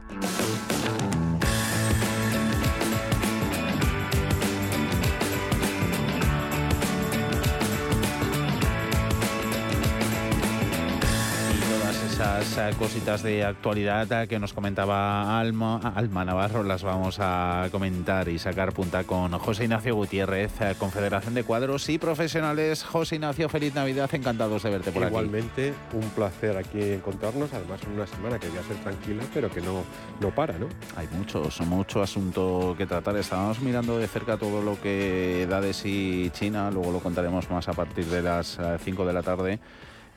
[12.42, 17.68] Esas eh, cositas de actualidad eh, que nos comentaba Alma, Alma Navarro las vamos a
[17.70, 22.84] comentar y sacar punta con José Ignacio Gutiérrez, eh, Confederación de Cuadros y Profesionales.
[22.84, 25.12] José Ignacio, feliz Navidad, encantados de verte por aquí.
[25.12, 29.50] Igualmente, un placer aquí encontrarnos, además en una semana que voy a ser tranquila, pero
[29.52, 29.84] que no,
[30.22, 30.68] no para, ¿no?
[30.96, 33.18] Hay muchos, mucho asunto que tratar.
[33.18, 37.68] Estábamos mirando de cerca todo lo que da de sí China, luego lo contaremos más
[37.68, 39.60] a partir de las 5 de la tarde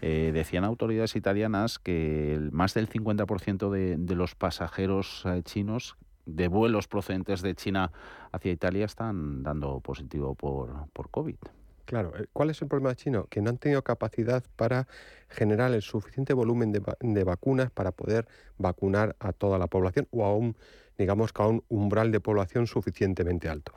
[0.05, 5.97] Eh, decían autoridades italianas que más del 50% de, de los pasajeros eh, chinos
[6.27, 7.93] de vuelos procedentes de China
[8.33, 11.37] hacia Italia están dando positivo por, por COVID.
[11.85, 13.27] Claro, eh, ¿cuál es el problema chino?
[13.27, 14.87] Que no han tenido capacidad para
[15.29, 18.27] generar el suficiente volumen de, vacunas para poder
[18.59, 20.57] vacunar a toda la población o a un,
[20.99, 23.73] digamos, a un umbral de población suficientemente alto.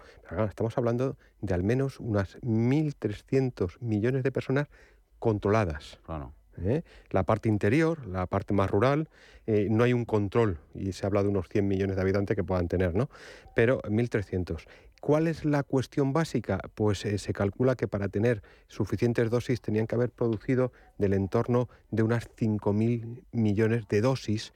[0.47, 4.67] estamos hablando de al menos unas 1.300 millones de personas
[5.19, 5.99] controladas.
[6.61, 6.83] ¿eh?
[7.09, 9.09] La parte interior, la parte más rural,
[9.45, 12.43] eh, no hay un control y se habla de unos 100 millones de habitantes que
[12.43, 13.09] puedan tener, ¿no?
[13.55, 14.65] Pero 1.300.
[15.01, 16.59] ¿Cuál es la cuestión básica?
[16.73, 21.69] Pues eh, se calcula que para tener suficientes dosis tenían que haber producido del entorno
[21.91, 24.53] de unas 5.000 millones de dosis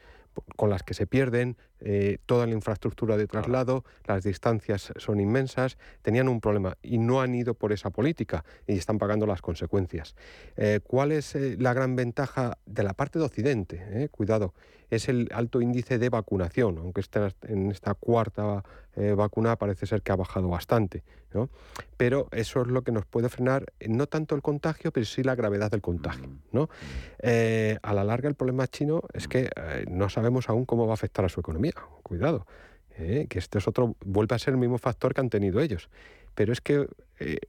[0.56, 5.78] con las que se pierden eh, toda la infraestructura de traslado, las distancias son inmensas,
[6.02, 10.16] tenían un problema y no han ido por esa política y están pagando las consecuencias.
[10.58, 14.10] Eh, ¿Cuál es eh, la gran ventaja de la parte de Occidente?
[14.12, 14.54] Cuidado,
[14.90, 17.02] es el alto índice de vacunación, aunque
[17.48, 18.64] en esta cuarta
[19.16, 21.04] vacuna parece ser que ha bajado bastante.
[21.96, 25.36] Pero eso es lo que nos puede frenar no tanto el contagio, pero sí la
[25.36, 26.28] gravedad del contagio.
[26.28, 26.40] Mm.
[26.52, 26.70] ¿no?
[27.22, 29.50] a la larga el problema chino es que
[29.90, 31.69] no sabemos aún cómo va a afectar a su economía
[32.04, 32.46] cuidado,
[32.98, 35.90] eh, que este es otro, vuelve a ser el mismo factor que han tenido ellos.
[36.36, 36.88] Pero es que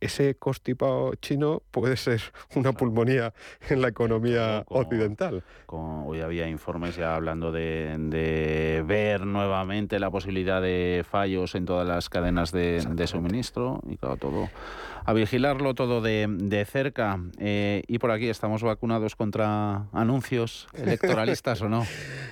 [0.01, 2.21] ese constipado chino puede ser
[2.55, 3.33] una pulmonía
[3.69, 5.43] en la economía occidental.
[5.67, 12.09] hoy había informes ya hablando de, ver nuevamente la posibilidad de fallos en todas las
[12.09, 14.49] cadenas de, de suministro y claro, todo
[15.05, 17.19] a vigilarlo todo de, cerca.
[17.39, 21.85] Eh, y por aquí estamos vacunados contra anuncios electoralistas o no,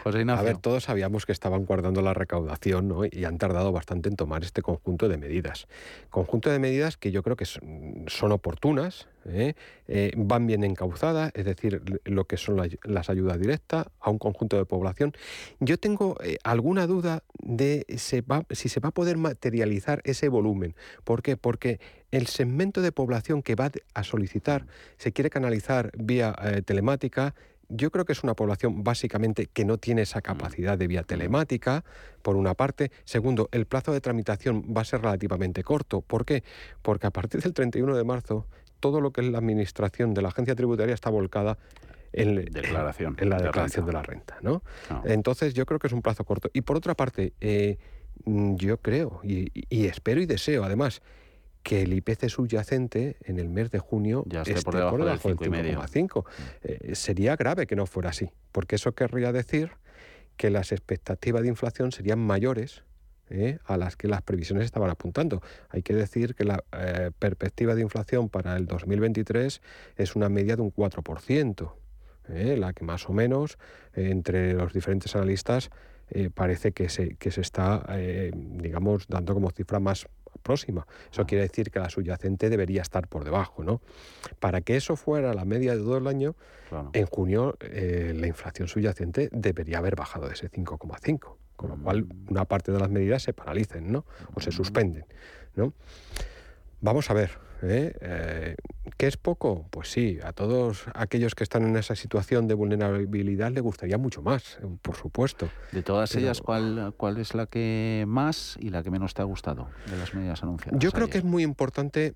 [0.04, 0.40] José Ignacio.
[0.40, 3.00] A ver, todos sabíamos que estaban guardando la recaudación ¿no?
[3.04, 5.66] y han tardado bastante en tomar este conjunto de medidas.
[6.10, 9.54] Conjunto de medidas que yo creo que son oportunas, ¿eh?
[9.86, 14.56] Eh, van bien encauzadas, es decir, lo que son las, ayudas directas a un conjunto
[14.56, 15.12] de población.
[15.60, 20.74] Yo tengo eh, alguna duda de si se va a poder materializar ese volumen.
[21.04, 21.36] ¿Por qué?
[21.36, 24.66] Porque el segmento de población que va a solicitar
[24.96, 27.34] se quiere canalizar vía telemática
[27.68, 31.84] yo creo que es una población básicamente que no tiene esa capacidad de vía telemática,
[32.22, 32.90] por una parte.
[33.04, 36.00] Segundo, el plazo de tramitación va a ser relativamente corto.
[36.00, 36.42] ¿Por qué?
[36.82, 38.46] Porque a partir del 31 de marzo
[38.80, 41.58] todo lo que es la administración de la agencia tributaria está volcada
[42.12, 44.38] en, declaración en la declaración de la renta.
[44.40, 44.62] ¿no?
[44.88, 45.02] Ah.
[45.04, 46.50] Entonces yo creo que es un plazo corto.
[46.52, 47.76] Y por otra parte, eh,
[48.24, 49.50] yo creo y,
[49.86, 51.02] espero y deseo además
[51.68, 56.24] que el IPC subyacente en el mes de junio ya esté, por debajo, del 5,5.
[56.62, 59.72] Eh, sería grave que no fuera así, porque eso querría decir
[60.38, 62.84] que las expectativas de inflación serían mayores
[63.28, 63.58] ¿eh?
[63.66, 65.42] a las que las previsiones estaban apuntando.
[65.68, 69.60] Hay que decir que la eh, perspectiva de inflación para el 2023
[69.98, 71.72] es una media de un 4%,
[72.30, 72.56] ¿eh?
[72.58, 73.58] la que más o menos
[73.92, 75.68] entre los diferentes analistas
[76.34, 77.86] parece que se, que se está,
[78.32, 80.08] digamos, dando como cifra más
[80.42, 80.86] próxima.
[81.12, 83.62] Eso quiere decir que la subyacente debería estar por debajo.
[83.64, 83.80] ¿no?
[84.40, 86.34] Para que eso fuera la media de todo el año,
[86.92, 92.30] en junio la inflación subyacente debería haber bajado de ese 5,5 con lo cual mm.
[92.30, 94.06] una parte de las medidas se paralicen ¿no?
[94.34, 94.52] o se mm.
[94.52, 95.04] suspenden.
[95.56, 95.74] ¿no?
[96.80, 97.30] Vamos a ver,
[97.62, 97.92] ¿eh?
[98.00, 98.56] ¿eh?
[98.96, 99.66] ¿qué es poco?
[99.70, 104.22] Pues sí, a todos aquellos que están en esa situación de vulnerabilidad les gustaría mucho
[104.22, 105.48] más, por supuesto.
[105.72, 109.24] De todas ellas, ¿cuál, ¿cuál es la que más y la que menos te ha
[109.24, 110.78] gustado de las medidas anunciadas?
[110.80, 112.14] Yo creo que es muy importante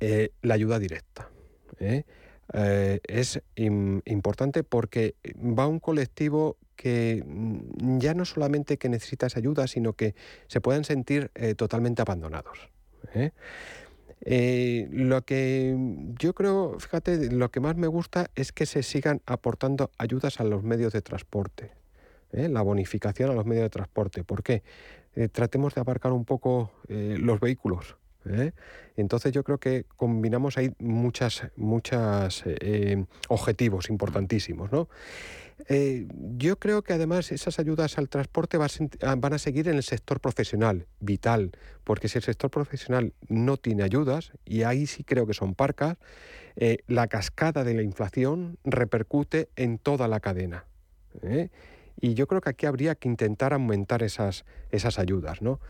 [0.00, 1.28] eh, la ayuda directa.
[1.78, 2.04] ¿eh?
[3.04, 9.66] es importante porque va a un colectivo que mm, ya no solamente que necesitas ayuda,
[9.66, 10.14] sino que
[10.48, 12.68] se pueden sentir eh, totalmente abandonados.
[13.14, 13.32] ¿Eh?
[14.22, 15.76] Eh, lo que
[16.18, 20.44] yo creo, fíjate, lo que más me gusta es que se sigan aportando ayudas a
[20.44, 21.72] los medios de transporte,
[22.32, 24.24] la bonificación a los medios de transporte.
[24.24, 24.62] ¿Por qué?
[25.30, 27.96] tratemos de abarcar un poco los vehículos.
[28.96, 32.42] Entonces yo creo que combinamos ahí muchas, muchas
[33.28, 34.88] objetivos importantísimos, ¿no?
[35.68, 38.58] Eh, yo creo que además esas ayudas al transporte
[39.02, 41.52] ah, van a seguir en el sector profesional, vital,
[41.84, 45.96] porque si el sector profesional no tiene ayudas, y ahí sí creo que son parcas,
[46.56, 50.64] eh, la cascada de la inflación repercute en toda la cadena.
[51.22, 51.50] ¿eh?
[52.00, 55.40] Y yo creo que aquí habría que intentar aumentar esas, esas ayudas.
[55.40, 55.60] ¿no?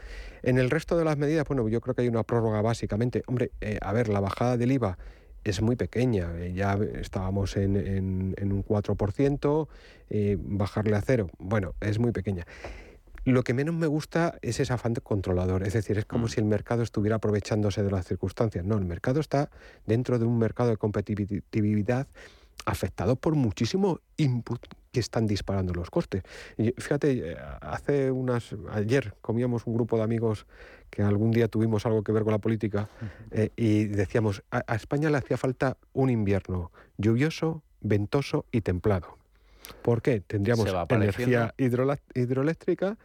[0.43, 3.23] En el resto de las medidas, bueno, yo creo que hay una prórroga básicamente.
[3.27, 4.99] Hombre, a ver, la bajada del IVA
[5.45, 6.33] es muy pequeña.
[6.39, 9.69] Eh, ya estábamos en, un 4%,
[10.11, 12.47] eh, bajarle a cero, bueno, es muy pequeña.
[13.25, 16.29] Lo que menos me gusta es ese afán de controlador, es decir, es como mm.
[16.29, 18.67] si el mercado estuviera aprovechándose de las circunstancias.
[18.67, 19.51] No, el mercado está
[19.87, 22.07] dentro de un mercado de competitividad
[22.65, 26.23] afectados por muchísimo input que están disparando los costes.
[26.57, 30.47] Y fíjate, eh, hace unas ayer comíamos un grupo de amigos
[30.89, 32.89] que algún día tuvimos algo que ver con la política
[33.33, 39.19] eh, y decíamos a, España le hacía falta un invierno lluvioso, ventoso y templado.
[39.83, 40.21] ¿Por qué?
[40.21, 42.99] Tendríamos energía hidroeléctrica,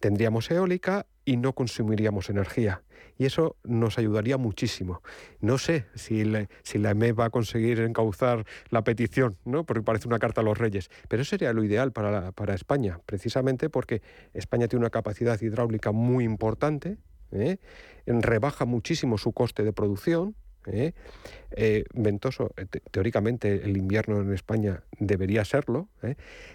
[0.00, 2.82] tendríamos eólica y no consumiríamos energía.
[3.18, 5.02] Y eso nos ayudaría muchísimo.
[5.42, 6.22] No sé si,
[6.62, 9.64] si la EME va a conseguir encauzar la petición, ¿no?
[9.64, 12.98] porque parece una carta a los reyes, pero eso sería lo ideal para, para España,
[13.04, 14.00] precisamente porque
[14.32, 16.96] España tiene una capacidad hidráulica muy importante,
[17.32, 17.58] ¿eh?
[18.06, 20.92] rebaja muchísimo su coste de producción, ¿eh?
[21.50, 22.54] Eh, ventoso,
[22.90, 25.90] teóricamente el invierno en España debería serlo,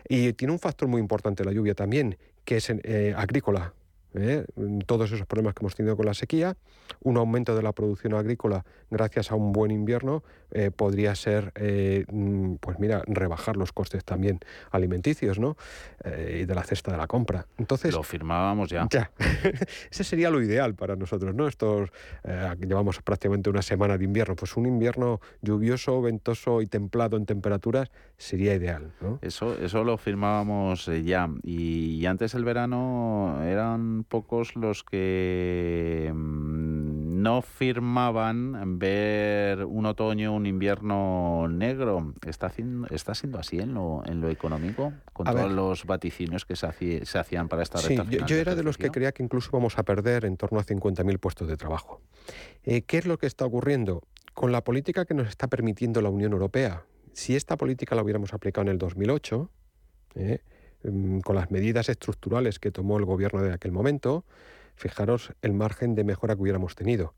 [0.09, 2.71] y tiene un factor muy importante la lluvia también, que es
[3.15, 3.74] agrícola.
[4.16, 4.45] ¿Eh?
[4.86, 6.55] todos esos problemas que hemos tenido con la sequía,
[7.01, 10.24] un aumento de la producción agrícola gracias a un buen invierno
[10.54, 14.39] eh, podría ser, eh, mm, pues mira, rebajar los costes también
[14.72, 15.58] alimenticios, ¿no?
[16.04, 17.45] y de la cesta de la compra.
[17.58, 18.88] Entonces lo firmábamos ya.
[18.89, 19.12] Ya,
[19.91, 21.47] ese sería lo ideal para nosotros, ¿no?
[21.47, 21.89] Estos
[22.60, 27.89] llevamos prácticamente una semana de invierno, pues un invierno lluvioso, ventoso y templado en temperaturas
[28.18, 29.20] sería ideal, ¿no?
[29.22, 36.72] Eso, eso lo firmábamos ya y antes el verano eran pocos los que mm,
[37.24, 42.13] no firmaban ver un otoño, un invierno negro.
[42.26, 42.51] ¿Está,
[42.91, 44.93] está siendo así en lo, en lo económico?
[45.13, 47.97] Con todos los vaticinios que se, se, hacían para esta sí,
[48.28, 51.19] yo, era de los que creía que incluso vamos a perder en torno a 50.000
[51.19, 52.01] puestos de trabajo.
[52.63, 54.03] Eh, ¿Qué es lo que está ocurriendo?
[54.34, 56.84] Con la política que nos está permitiendo la Unión Europea.
[57.13, 59.49] Si esta política la hubiéramos aplicado en el 2008,
[60.15, 60.39] eh,
[60.84, 64.26] Mm, con las medidas estructurales que tomó el gobierno de aquel momento,
[64.76, 67.13] fijaros el margen de mejora que hubiéramos tenido.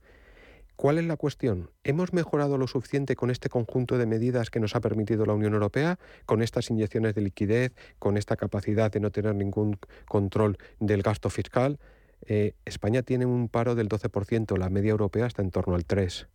[0.76, 1.72] ¿Cuál es la cuestión?
[1.86, 5.54] ¿Hemos mejorado lo suficiente con este conjunto de medidas que nos ha permitido la Unión
[5.54, 11.02] Europea, con estas inyecciones de liquidez, con esta capacidad de no tener ningún control del
[11.02, 11.80] gasto fiscal?
[12.28, 16.28] Eh, España tiene un paro del 12%, la media europea está en torno al 3%.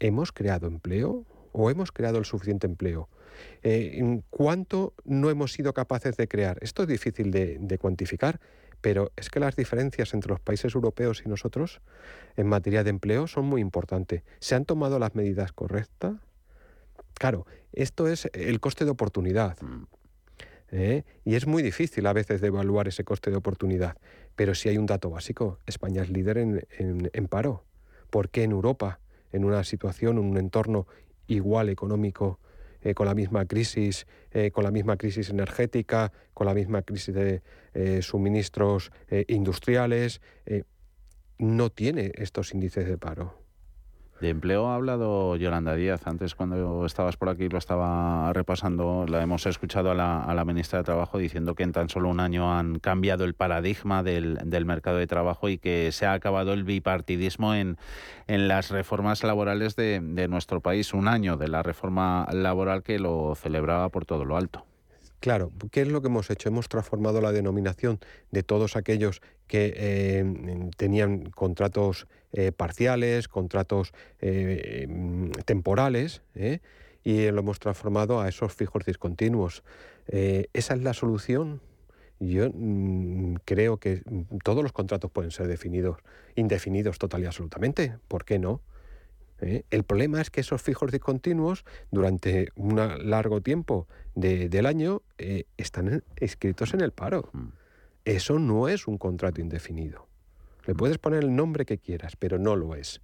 [0.00, 3.08] ¿Hemos creado empleo o hemos creado el suficiente empleo?
[3.62, 6.58] Eh, ¿Cuánto no hemos sido capaces de crear?
[6.60, 8.40] Esto es difícil de, cuantificar,
[8.80, 11.80] pero es que las diferencias entre los países europeos y nosotros
[12.36, 14.22] en materia de empleo son muy importantes.
[14.38, 16.14] ¿Se han tomado las medidas correctas?
[17.14, 19.60] Claro, esto es el coste de oportunidad.
[19.60, 19.86] Mm.
[20.70, 21.04] ¿eh?
[21.24, 23.96] Y es muy difícil a veces de evaluar ese coste de oportunidad.
[24.36, 27.64] Pero si hay un dato básico, España es líder en, en paro.
[28.10, 29.00] ¿Por qué en Europa,
[29.32, 30.86] en una situación, en un entorno
[31.26, 32.38] igual económico,
[32.82, 37.14] eh, con la misma crisis, eh, con la misma crisis energética, con la misma crisis
[37.14, 37.42] de
[37.74, 38.90] eh, suministros
[39.26, 40.20] industriales,
[41.38, 43.47] no tiene estos índices de paro.
[44.20, 46.04] De empleo ha hablado Yolanda Díaz.
[46.08, 49.06] Antes, cuando estabas por aquí, lo estaba repasando.
[49.06, 52.52] La hemos escuchado a la, ministra de Trabajo diciendo que en tan solo un año
[52.52, 57.54] han cambiado el paradigma del, mercado de trabajo y que se ha acabado el bipartidismo
[57.54, 57.76] en,
[58.26, 60.94] en las reformas laborales de, de nuestro país.
[60.94, 64.64] Un año de la reforma laboral que lo celebraba por todo lo alto.
[65.20, 66.48] Claro, ¿qué es lo que hemos hecho?
[66.48, 67.98] Hemos transformado la denominación
[68.30, 74.86] de todos aquellos que eh, tenían contratos eh, parciales, contratos eh,
[75.44, 76.22] temporales,
[77.02, 79.64] y lo hemos transformado a esos fijos discontinuos.
[80.06, 81.60] ¿Esa es la solución?
[82.20, 84.02] Yo mm, creo que
[84.44, 85.98] todos los contratos pueden ser definidos,
[86.36, 87.96] indefinidos total y absolutamente.
[88.08, 88.60] ¿Por qué no?
[89.40, 89.64] ¿Eh?
[89.70, 96.02] El problema es que esos fijos discontinuos durante un largo tiempo del año eh, están
[96.16, 97.30] escritos en el paro.
[97.32, 97.48] Mm.
[98.04, 100.08] Eso no es un contrato indefinido.
[100.66, 100.76] Le mm.
[100.76, 103.00] puedes poner el nombre que quieras, pero no lo es.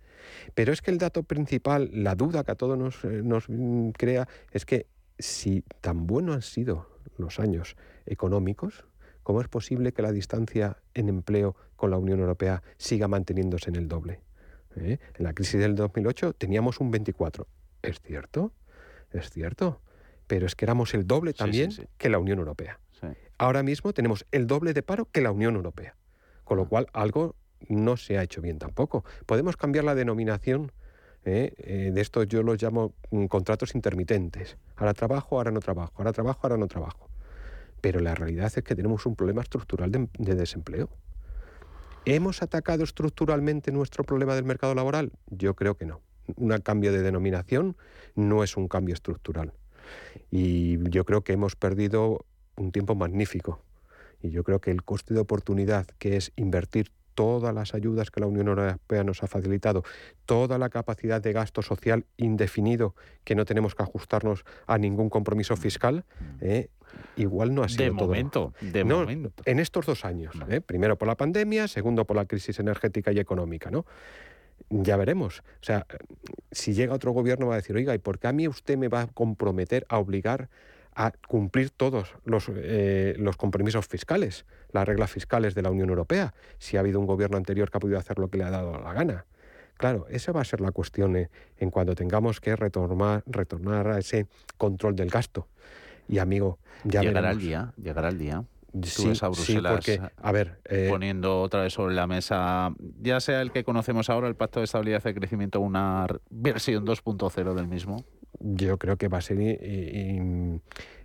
[0.55, 3.91] Pero es que el dato principal, la duda que a todos nos, eh, nos mm,
[3.91, 4.87] crea, es que
[5.19, 7.77] si tan buenos han sido los años
[8.07, 8.85] económicos,
[9.23, 13.77] ¿cómo es posible que la distancia en empleo con la Unión Europea siga manteniéndose en
[13.77, 14.21] el doble?
[14.77, 14.99] ¿Eh?
[15.15, 17.47] En la crisis del 2008 teníamos un 24.
[17.83, 18.53] ¿Es cierto?
[19.13, 19.81] Es cierto.
[20.27, 22.81] Pero es que éramos el doble también que la Unión Europea.
[23.37, 25.97] Ahora mismo tenemos el doble de paro que la Unión Europea.
[26.45, 26.69] Con lo ah.
[26.69, 27.35] cual algo
[27.69, 29.05] no se ha hecho bien tampoco.
[29.27, 30.73] Podemos cambiar la denominación
[31.25, 31.53] ¿eh?
[31.59, 34.57] Eh, de esto yo los llamo mm, contratos intermitentes.
[34.77, 37.09] Ahora trabajo, ahora no trabajo, ahora trabajo, ahora no trabajo.
[37.81, 40.89] Pero la realidad es que tenemos un problema estructural de desempleo.
[42.07, 45.11] ¿Hemos atacado estructuralmente nuestro problema del mercado laboral?
[45.31, 46.03] Yo creo que no.
[46.37, 47.77] Un cambio de denominación
[48.15, 49.55] no es un cambio estructural.
[50.31, 52.27] Y yo creo que hemos perdido
[52.57, 53.63] un tiempo magnífico.
[54.21, 58.21] Y yo creo que el coste de oportunidad, que es invertir todas las ayudas que
[58.21, 59.83] la Unión Europea nos ha facilitado,
[60.27, 62.95] toda la capacidad de gasto social indefinido,
[63.25, 66.05] que no tenemos que ajustarnos a ningún compromiso fiscal,
[66.41, 66.69] ¿eh?
[67.17, 68.07] igual no ha sido De todo.
[68.07, 69.33] momento, de No, momento.
[69.45, 70.61] En estos dos años, ¿eh?
[70.61, 73.85] primero por la pandemia, segundo por la crisis energética y económica, ¿no?
[74.71, 75.41] Ya veremos.
[75.41, 75.87] O sea,
[76.51, 78.89] si llega otro gobierno va a decir, oiga, ¿y por qué a mí usted me
[78.89, 80.49] va a comprometer, a obligar
[80.95, 86.35] a cumplir todos los, eh, los compromisos fiscales, las reglas fiscales de la Unión Europea,
[86.59, 88.81] si ha habido un gobierno anterior que ha podido hacer lo que le ha dado
[88.81, 89.27] la gana?
[89.77, 93.99] Claro, esa va a ser la cuestión eh, en cuando tengamos que retornar, retornar a
[93.99, 95.49] ese control del gasto.
[96.09, 97.43] Y amigo, ya llegará veremos.
[97.43, 98.45] el día, llegará el día.
[98.73, 102.07] Tú Sí, ves a sí, Bruselas porque, a ver, eh, poniendo otra vez sobre la
[102.07, 106.85] mesa, ya sea el que conocemos ahora, el Pacto de Estabilidad y Crecimiento, una versión
[106.85, 108.05] 2.0 del mismo.
[108.41, 110.61] Yo creo que va a ser y, y- y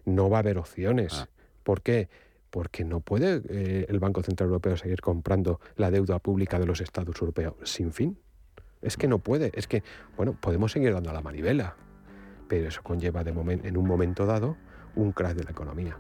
[0.06, 1.14] no va a haber opciones.
[1.14, 1.28] Ah.
[1.64, 2.10] ¿Por qué?
[2.50, 6.82] Porque no puede eh, el Banco Central Europeo seguir comprando la deuda pública de los
[6.82, 8.18] Estados europeos sin fin.
[8.82, 9.52] Es que no puede.
[9.54, 9.84] Es que,
[10.18, 11.76] bueno, podemos seguir dando a la manivela,
[12.48, 14.58] pero eso conlleva de momen- en un momento dado
[14.96, 15.98] un crash de la economía.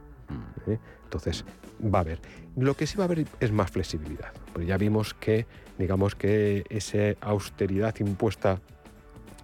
[0.67, 0.79] ¿eh?
[1.03, 1.43] Entonces,
[1.83, 2.19] va a haber.
[2.55, 4.31] Lo que sí va a haber es más flexibilidad.
[4.53, 5.45] Porque ya vimos que,
[5.77, 8.61] digamos que esa austeridad impuesta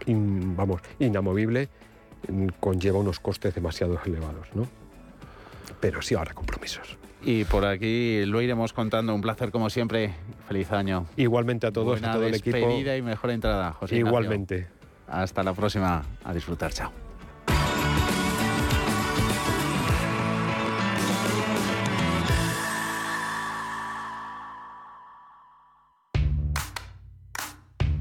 [0.05, 1.69] in- vamos, inamovible,
[2.29, 4.67] mm, conlleva unos costes demasiado elevados, ¿no?
[5.79, 6.97] Pero sí habrá compromisos.
[7.23, 9.13] Y por aquí lo iremos contando.
[9.15, 10.13] Un placer como siempre.
[10.47, 11.07] Feliz año.
[11.17, 12.57] Igualmente a todos, Buena a todo el equipo.
[12.57, 14.19] y mejor entrada, José Ignacio.
[14.19, 14.67] Igualmente.
[15.07, 16.03] Hasta la próxima.
[16.23, 16.71] A disfrutar.
[16.71, 17.04] Chao.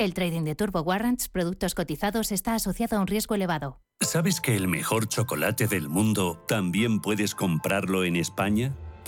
[0.00, 3.82] El trading de Turbo Warrants, productos cotizados, está asociado a un riesgo elevado.
[4.00, 8.74] ¿Sabes que el mejor chocolate del mundo también puedes comprarlo en España?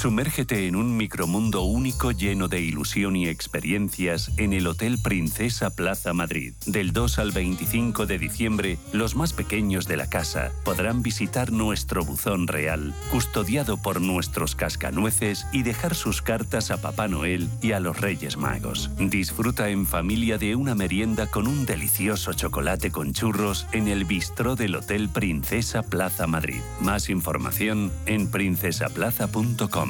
[0.00, 6.14] Sumérgete en un micromundo único lleno de ilusión y experiencias en el Hotel Princesa Plaza
[6.14, 6.54] Madrid.
[6.64, 12.02] Del 2 al 25 de diciembre, los más pequeños de la casa podrán visitar nuestro
[12.02, 17.80] buzón real, custodiado por nuestros cascanueces y dejar sus cartas a Papá Noel y a
[17.80, 18.88] los Reyes Magos.
[18.98, 24.56] Disfruta en familia de una merienda con un delicioso chocolate con churros en el bistró
[24.56, 26.62] del Hotel Princesa Plaza Madrid.
[26.80, 29.89] Más información en princesaplaza.com.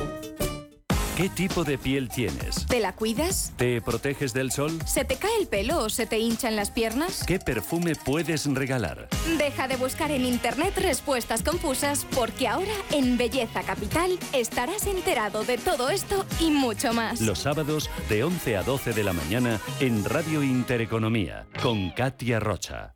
[1.21, 2.65] ¿Qué tipo de piel tienes?
[2.65, 3.53] ¿Te la cuidas?
[3.55, 4.71] ¿Te proteges del sol?
[4.87, 7.23] ¿Se te cae el pelo o se te hinchan las piernas?
[7.27, 9.07] ¿Qué perfume puedes regalar?
[9.37, 15.59] Deja de buscar en internet respuestas confusas porque ahora en Belleza Capital estarás enterado de
[15.59, 17.21] todo esto y mucho más.
[17.21, 22.95] Los sábados de 11 a 12 de la mañana en Radio Intereconomía con Katia Rocha.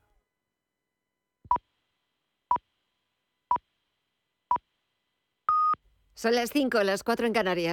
[6.17, 7.63] Son las 5, las 4 en Canarias.